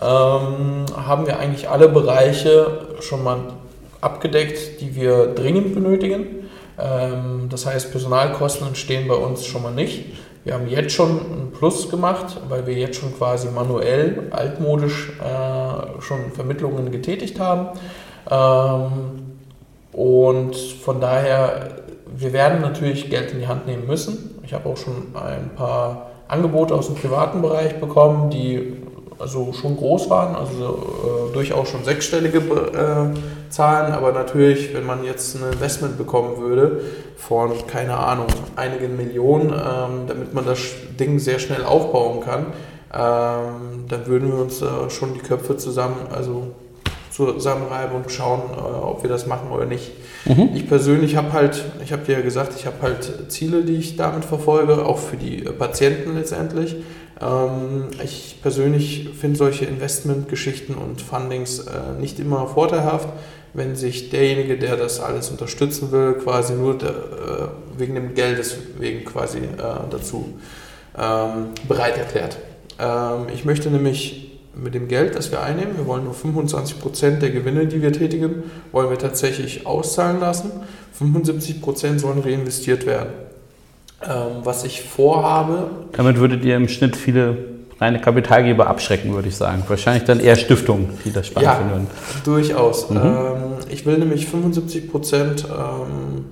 [0.00, 3.38] ähm, haben wir eigentlich alle Bereiche schon mal
[4.00, 6.48] abgedeckt, die wir dringend benötigen.
[6.78, 10.06] Ähm, das heißt, Personalkosten entstehen bei uns schon mal nicht.
[10.44, 16.00] Wir haben jetzt schon einen Plus gemacht, weil wir jetzt schon quasi manuell, altmodisch äh,
[16.00, 17.78] schon Vermittlungen getätigt haben.
[18.30, 19.36] Ähm,
[19.92, 21.82] und von daher,
[22.16, 24.40] wir werden natürlich Geld in die Hand nehmen müssen.
[24.44, 28.76] Ich habe auch schon ein paar Angebote aus dem privaten Bereich bekommen, die
[29.18, 35.04] also schon groß waren, also äh, durchaus schon sechsstellige äh, Zahlen, aber natürlich, wenn man
[35.04, 36.80] jetzt ein Investment bekommen würde
[37.16, 40.60] von, keine Ahnung, einigen Millionen, ähm, damit man das
[40.98, 42.46] Ding sehr schnell aufbauen kann,
[42.94, 46.52] ähm, dann würden wir uns äh, schon die Köpfe zusammen, also
[47.10, 49.90] zusammenreiben und schauen, äh, ob wir das machen oder nicht.
[50.24, 50.50] Mhm.
[50.54, 53.96] Ich persönlich habe halt, ich habe dir ja gesagt, ich habe halt Ziele, die ich
[53.96, 56.76] damit verfolge, auch für die Patienten letztendlich.
[57.20, 63.08] Ähm, ich persönlich finde solche Investmentgeschichten und Fundings äh, nicht immer vorteilhaft,
[63.52, 69.04] wenn sich derjenige, der das alles unterstützen will, quasi nur äh, wegen dem Geldes wegen
[69.04, 69.40] quasi
[69.90, 70.34] dazu
[70.96, 72.38] ähm, bereit erklärt.
[72.78, 77.22] Ähm, ich möchte nämlich mit dem Geld, das wir einnehmen, wir wollen nur 25 Prozent
[77.22, 80.50] der Gewinne, die wir tätigen, wollen wir tatsächlich auszahlen lassen.
[80.92, 83.10] 75 Prozent sollen reinvestiert werden.
[84.02, 85.70] Ähm, was ich vorhabe.
[85.92, 87.36] Damit würdet ihr im Schnitt viele
[87.80, 89.62] reine Kapitalgeber abschrecken, würde ich sagen.
[89.68, 91.86] Wahrscheinlich dann eher Stiftungen, die das spannend ja, finden.
[92.24, 92.90] Durchaus.
[92.90, 92.96] Mhm.
[92.96, 93.04] Ähm,
[93.70, 96.26] ich will nämlich 75 Prozent ähm,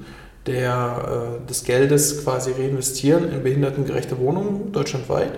[0.47, 5.33] der, äh, des Geldes quasi reinvestieren in behindertengerechte Wohnungen deutschlandweit.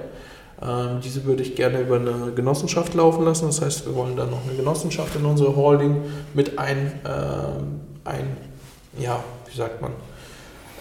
[0.63, 3.47] Ähm, diese würde ich gerne über eine Genossenschaft laufen lassen.
[3.47, 6.03] Das heißt, wir wollen dann noch eine Genossenschaft in unsere Holding
[6.35, 8.37] mit ein, äh, ein
[8.99, 9.93] ja, wie sagt man,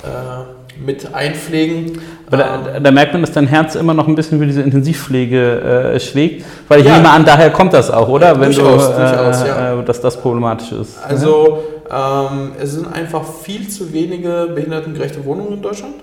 [0.04, 2.00] äh, mit einpflegen.
[2.28, 4.62] Aber da, ähm, da, merkt man, dass dein Herz immer noch ein bisschen für diese
[4.62, 8.28] Intensivpflege äh, schlägt, weil ich ja, nehme an, daher kommt das auch, oder?
[8.28, 9.80] Ja, Wenn durchaus, du, durchaus, ja.
[9.80, 10.98] Äh, dass das problematisch ist.
[11.04, 15.96] Also ähm, es sind einfach viel zu wenige behindertengerechte Wohnungen in Deutschland.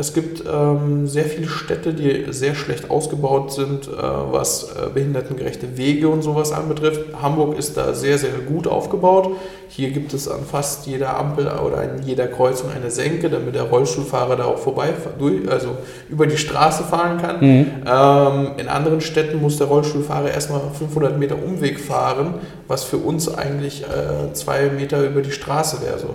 [0.00, 3.90] Es gibt ähm, sehr viele Städte, die sehr schlecht ausgebaut sind, äh,
[4.30, 7.00] was äh, behindertengerechte Wege und sowas anbetrifft.
[7.20, 9.32] Hamburg ist da sehr, sehr gut aufgebaut.
[9.68, 13.64] Hier gibt es an fast jeder Ampel oder in jeder Kreuzung eine Senke, damit der
[13.64, 15.76] Rollstuhlfahrer da auch vorbei, durch, also
[16.08, 17.40] über die Straße fahren kann.
[17.40, 17.66] Mhm.
[17.84, 22.34] Ähm, in anderen Städten muss der Rollstuhlfahrer erstmal 500 Meter Umweg fahren,
[22.68, 25.98] was für uns eigentlich äh, zwei Meter über die Straße wäre.
[25.98, 26.14] So.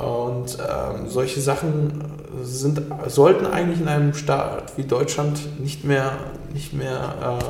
[0.00, 2.04] Und ähm, solche Sachen
[2.42, 6.12] sind, sollten eigentlich in einem Staat wie Deutschland nicht mehr,
[6.52, 7.44] nicht mehr äh,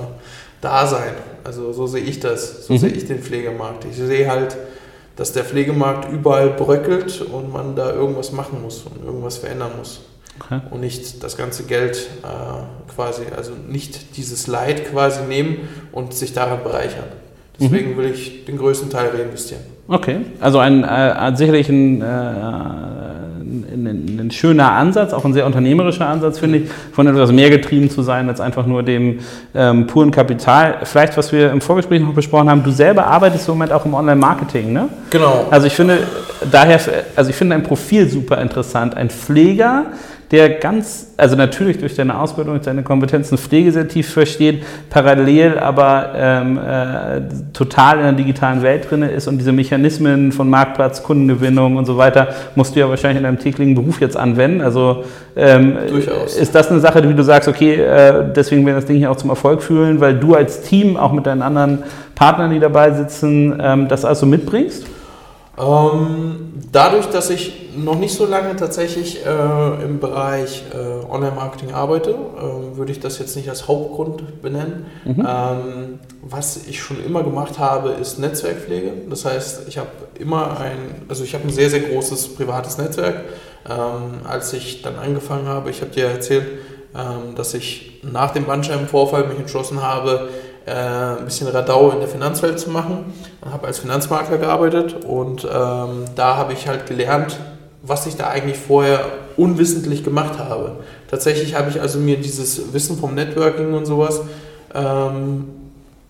[0.60, 1.14] da sein.
[1.42, 2.78] Also so sehe ich das, so mhm.
[2.78, 3.86] sehe ich den Pflegemarkt.
[3.86, 4.56] Ich sehe halt,
[5.16, 10.00] dass der Pflegemarkt überall bröckelt und man da irgendwas machen muss und irgendwas verändern muss.
[10.40, 10.60] Okay.
[10.70, 16.32] Und nicht das ganze Geld äh, quasi, also nicht dieses Leid quasi nehmen und sich
[16.32, 17.04] daran bereichern.
[17.58, 17.96] Deswegen mhm.
[17.98, 19.62] will ich den größten Teil reinvestieren.
[19.86, 26.08] Okay, also ein, äh, sicherlich ein, äh, ein, ein, schöner Ansatz, auch ein sehr unternehmerischer
[26.08, 29.18] Ansatz, finde ich, von etwas mehr getrieben zu sein als einfach nur dem
[29.54, 30.76] ähm, puren Kapital.
[30.84, 33.92] Vielleicht, was wir im Vorgespräch noch besprochen haben, du selber arbeitest im Moment auch im
[33.92, 34.88] Online-Marketing, ne?
[35.10, 35.48] Genau.
[35.50, 35.98] Also ich finde
[36.50, 36.80] daher,
[37.14, 38.96] also ich finde dein Profil super interessant.
[38.96, 39.84] Ein Pfleger,
[40.34, 46.10] der ganz, also natürlich durch deine Ausbildung, deine Kompetenzen Pflege sehr tief versteht, parallel aber
[46.16, 47.20] ähm, äh,
[47.52, 51.96] total in der digitalen Welt drin ist und diese Mechanismen von Marktplatz, Kundengewinnung und so
[51.96, 54.60] weiter musst du ja wahrscheinlich in deinem täglichen Beruf jetzt anwenden.
[54.60, 55.04] Also
[55.36, 56.36] ähm, Durchaus.
[56.36, 59.16] ist das eine Sache, wie du sagst, okay, äh, deswegen werden das Ding hier auch
[59.16, 61.84] zum Erfolg fühlen, weil du als Team auch mit deinen anderen
[62.16, 64.84] Partnern, die dabei sitzen, ähm, das also mitbringst?
[65.56, 72.10] Ähm, dadurch, dass ich noch nicht so lange tatsächlich äh, im Bereich äh, Online-Marketing arbeite,
[72.10, 74.86] äh, würde ich das jetzt nicht als Hauptgrund benennen.
[75.04, 75.26] Mhm.
[75.26, 78.92] Ähm, was ich schon immer gemacht habe, ist Netzwerkpflege.
[79.08, 79.88] Das heißt, ich habe
[80.18, 83.24] immer ein, also ich habe ein sehr, sehr großes privates Netzwerk.
[83.68, 86.46] Ähm, als ich dann angefangen habe, ich habe dir erzählt,
[86.94, 90.28] ähm, dass ich nach dem Bandscheibenvorfall mich entschlossen habe,
[90.66, 90.70] äh,
[91.18, 93.12] ein bisschen Radau in der Finanzwelt zu machen.
[93.44, 97.38] Ich habe als Finanzmakler gearbeitet und ähm, da habe ich halt gelernt,
[97.82, 99.00] was ich da eigentlich vorher
[99.36, 100.76] unwissentlich gemacht habe.
[101.10, 104.22] Tatsächlich habe ich also mir dieses Wissen vom Networking und sowas
[104.74, 105.44] ähm,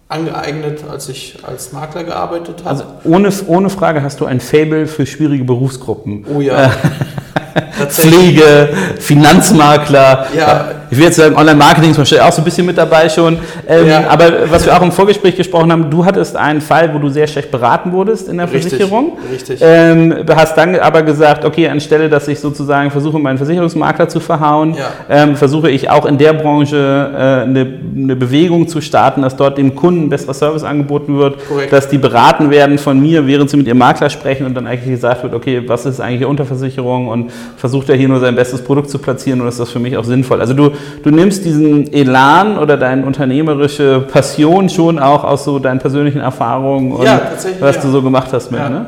[0.08, 2.70] angeeignet, als ich als Makler gearbeitet habe.
[2.70, 6.24] Also ohne, ohne Frage hast du ein Fable für schwierige Berufsgruppen.
[6.32, 6.70] Oh ja.
[7.88, 10.26] Pflege, Finanzmakler.
[10.37, 10.73] Ja.
[10.94, 13.36] Ich will jetzt sagen, Online-Marketing ist wahrscheinlich auch so ein bisschen mit dabei schon.
[13.66, 14.04] Ähm, ja.
[14.08, 17.26] Aber was wir auch im Vorgespräch gesprochen haben, du hattest einen Fall, wo du sehr
[17.26, 19.18] schlecht beraten wurdest in der richtig, Versicherung.
[19.28, 19.58] Richtig.
[19.60, 24.74] Ähm, hast dann aber gesagt, okay, anstelle, dass ich sozusagen versuche, meinen Versicherungsmakler zu verhauen,
[24.74, 24.92] ja.
[25.10, 27.66] ähm, versuche ich auch in der Branche äh, eine,
[27.96, 31.72] eine, Bewegung zu starten, dass dort dem Kunden besserer Service angeboten wird, Korrekt.
[31.72, 34.90] dass die beraten werden von mir, während sie mit ihrem Makler sprechen und dann eigentlich
[34.90, 38.90] gesagt wird, okay, was ist eigentlich Unterversicherung und versucht er hier nur sein bestes Produkt
[38.90, 40.40] zu platzieren und ist das für mich auch sinnvoll.
[40.40, 40.70] Also du
[41.02, 46.92] du nimmst diesen Elan oder deine unternehmerische Passion schon auch aus so deinen persönlichen Erfahrungen
[46.92, 47.20] und Ja,
[47.60, 47.82] was ja.
[47.82, 48.68] du so gemacht hast mit, Ja.
[48.68, 48.87] ne?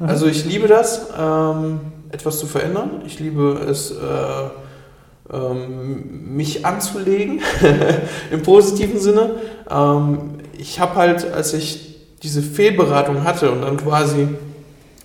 [0.00, 1.80] Also ich liebe das, ähm,
[2.12, 2.90] etwas zu verändern.
[3.06, 7.40] Ich liebe es, äh, ähm, mich anzulegen,
[8.30, 9.30] im positiven Sinne.
[9.70, 10.18] Ähm,
[10.58, 14.28] ich habe halt, als ich diese Fehlberatung hatte und dann quasi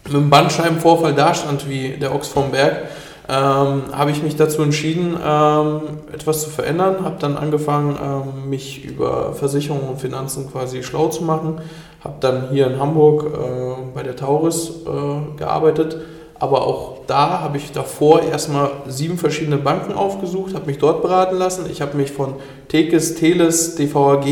[0.04, 2.84] mit einem Bandscheibenvorfall dastand wie der Ochs vom Berg,
[3.32, 7.06] ähm, habe ich mich dazu entschieden, ähm, etwas zu verändern.
[7.06, 11.62] Habe dann angefangen, ähm, mich über Versicherungen und Finanzen quasi schlau zu machen.
[12.04, 15.96] Habe dann hier in Hamburg äh, bei der Tauris äh, gearbeitet.
[16.40, 21.38] Aber auch da habe ich davor erstmal sieben verschiedene Banken aufgesucht, habe mich dort beraten
[21.38, 21.68] lassen.
[21.72, 22.34] Ich habe mich von
[22.68, 24.26] Tekes, Teles, DVAG,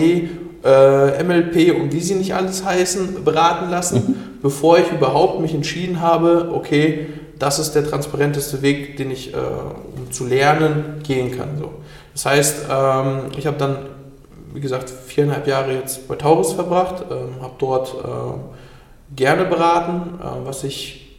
[0.66, 6.02] äh, MLP und wie sie nicht alles heißen, beraten lassen, bevor ich überhaupt mich entschieden
[6.02, 7.08] habe, okay,
[7.40, 11.58] das ist der transparenteste Weg, den ich, äh, um zu lernen, gehen kann.
[11.58, 11.72] So.
[12.14, 13.78] Das heißt, ähm, ich habe dann,
[14.54, 20.46] wie gesagt, viereinhalb Jahre jetzt bei Taurus verbracht, ähm, habe dort äh, gerne beraten, äh,
[20.46, 21.18] was ich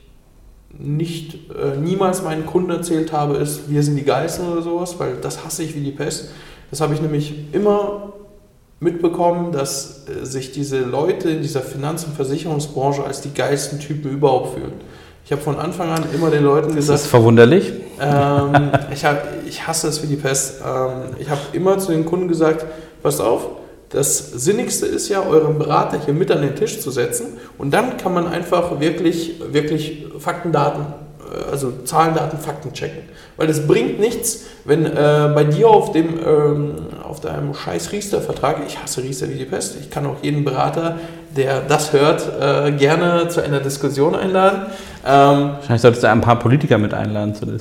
[0.79, 5.17] nicht äh, niemals meinen Kunden erzählt habe, ist, wir sind die Geilsten oder sowas, weil
[5.17, 6.31] das hasse ich wie die Pest.
[6.71, 8.13] Das habe ich nämlich immer
[8.79, 14.11] mitbekommen, dass äh, sich diese Leute in dieser Finanz- und Versicherungsbranche als die geilsten Typen
[14.11, 14.73] überhaupt fühlen.
[15.31, 17.73] Ich habe von Anfang an immer den Leuten Das gesagt, ist verwunderlich.
[18.01, 20.57] ähm, ich, hab, ich hasse es wie die Pest.
[20.61, 22.67] Ähm, ich habe immer zu den Kunden gesagt,
[23.01, 23.47] passt auf,
[23.91, 27.97] das Sinnigste ist ja, euren Berater hier mit an den Tisch zu setzen und dann
[27.97, 30.85] kann man einfach wirklich, wirklich Fakten, Daten,
[31.51, 33.03] also Zahlen, Daten, Fakten checken.
[33.37, 38.59] Weil es bringt nichts, wenn äh, bei dir auf dem ähm, auf deinem scheiß Riester-Vertrag,
[38.67, 40.97] ich hasse Riester wie die Pest, ich kann auch jeden Berater,
[41.37, 44.67] der das hört, äh, gerne zu einer Diskussion einladen.
[45.07, 47.47] Ähm, Wahrscheinlich solltest du ein paar Politiker mit einladen zu.
[47.47, 47.59] Ne?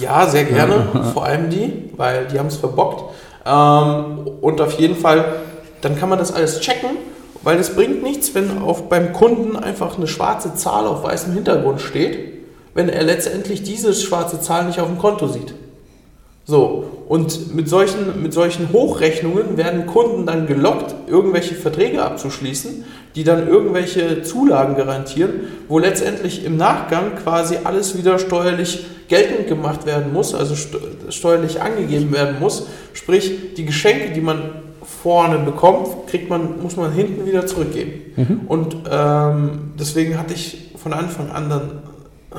[0.00, 0.86] ja, sehr gerne.
[1.14, 3.14] Vor allem die, weil die haben es verbockt.
[3.46, 5.24] Ähm, und auf jeden Fall,
[5.80, 6.90] dann kann man das alles checken,
[7.42, 11.80] weil es bringt nichts, wenn auf, beim Kunden einfach eine schwarze Zahl auf weißem Hintergrund
[11.80, 12.39] steht,
[12.74, 15.54] wenn er letztendlich diese schwarze Zahl nicht auf dem Konto sieht.
[16.44, 23.24] So, und mit solchen, mit solchen Hochrechnungen werden Kunden dann gelockt, irgendwelche Verträge abzuschließen, die
[23.24, 25.30] dann irgendwelche Zulagen garantieren,
[25.68, 30.76] wo letztendlich im Nachgang quasi alles wieder steuerlich geltend gemacht werden muss, also st
[31.10, 32.66] steuerlich angegeben werden muss.
[32.94, 34.42] Sprich, die Geschenke, die man
[35.02, 38.02] vorne bekommt, kriegt man, muss man hinten wieder zurückgeben.
[38.48, 41.70] Und ähm, deswegen hatte ich von Anfang an dann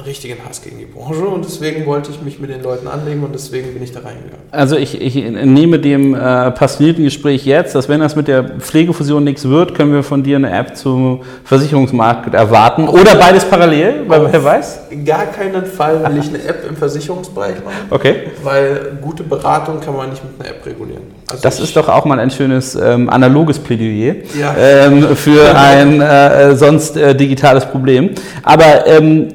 [0.06, 3.34] richtigen Hass gegen die Branche und deswegen wollte ich mich mit den Leuten anlegen und
[3.36, 4.40] deswegen bin ich da reingegangen.
[4.50, 9.24] Also ich, ich nehme dem äh, passionierten Gespräch jetzt, dass wenn das mit der Pflegefusion
[9.26, 12.88] nichts wird, können wir von dir eine App zum Versicherungsmarkt erwarten.
[12.88, 14.80] Oder beides parallel, weil wer weiß.
[15.06, 18.16] Gar keinen Fall will ich eine App im Versicherungsbereich machen, Okay.
[18.44, 21.04] weil gute Beratung kann man nicht mit einer App regulieren.
[21.28, 24.56] Also Das ist doch auch mal ein schönes ähm, analoges Plädoyer Ja.
[24.58, 28.12] ähm, für ein äh, sonst äh, digitales Problem.
[28.44, 29.28] Aber ähm,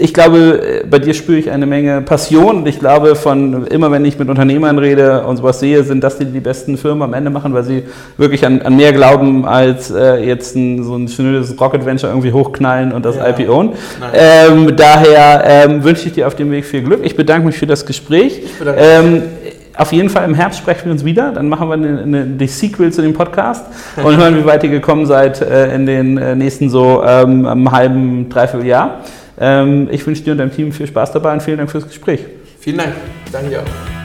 [0.00, 4.04] ich glaube, bei dir spüre ich eine Menge Passion und ich glaube, von immer wenn
[4.04, 7.30] ich mit Unternehmern rede und sowas sehe, sind das die, die besten Firmen am Ende
[7.30, 7.84] machen, weil sie
[8.16, 12.32] wirklich an, an mehr glauben, als äh, jetzt ein, so ein schnelles Rocket Venture irgendwie
[12.32, 13.28] hochknallen und das Ja.
[13.28, 13.74] IPO.
[14.14, 17.00] Ähm, daher ähm, wünsche ich dir auf dem Weg viel Glück.
[17.02, 18.42] Ich bedanke mich für das Gespräch.
[18.76, 19.22] Ähm,
[19.76, 21.32] auf jeden Fall im Herbst sprechen wir uns wieder.
[21.32, 23.66] Dann machen wir eine, eine, die Sequel zu dem Podcast
[24.02, 27.70] und hören, wie weit ihr gekommen seid äh, in den äh, nächsten so ähm, einem
[27.70, 29.00] halben, dreiviertel Jahr.
[29.40, 32.20] Ähm, ich wünsche dir und deinem Team viel Spaß dabei und vielen Dank fürs Gespräch.
[32.60, 32.92] Vielen Dank.
[33.32, 33.99] Danke auch.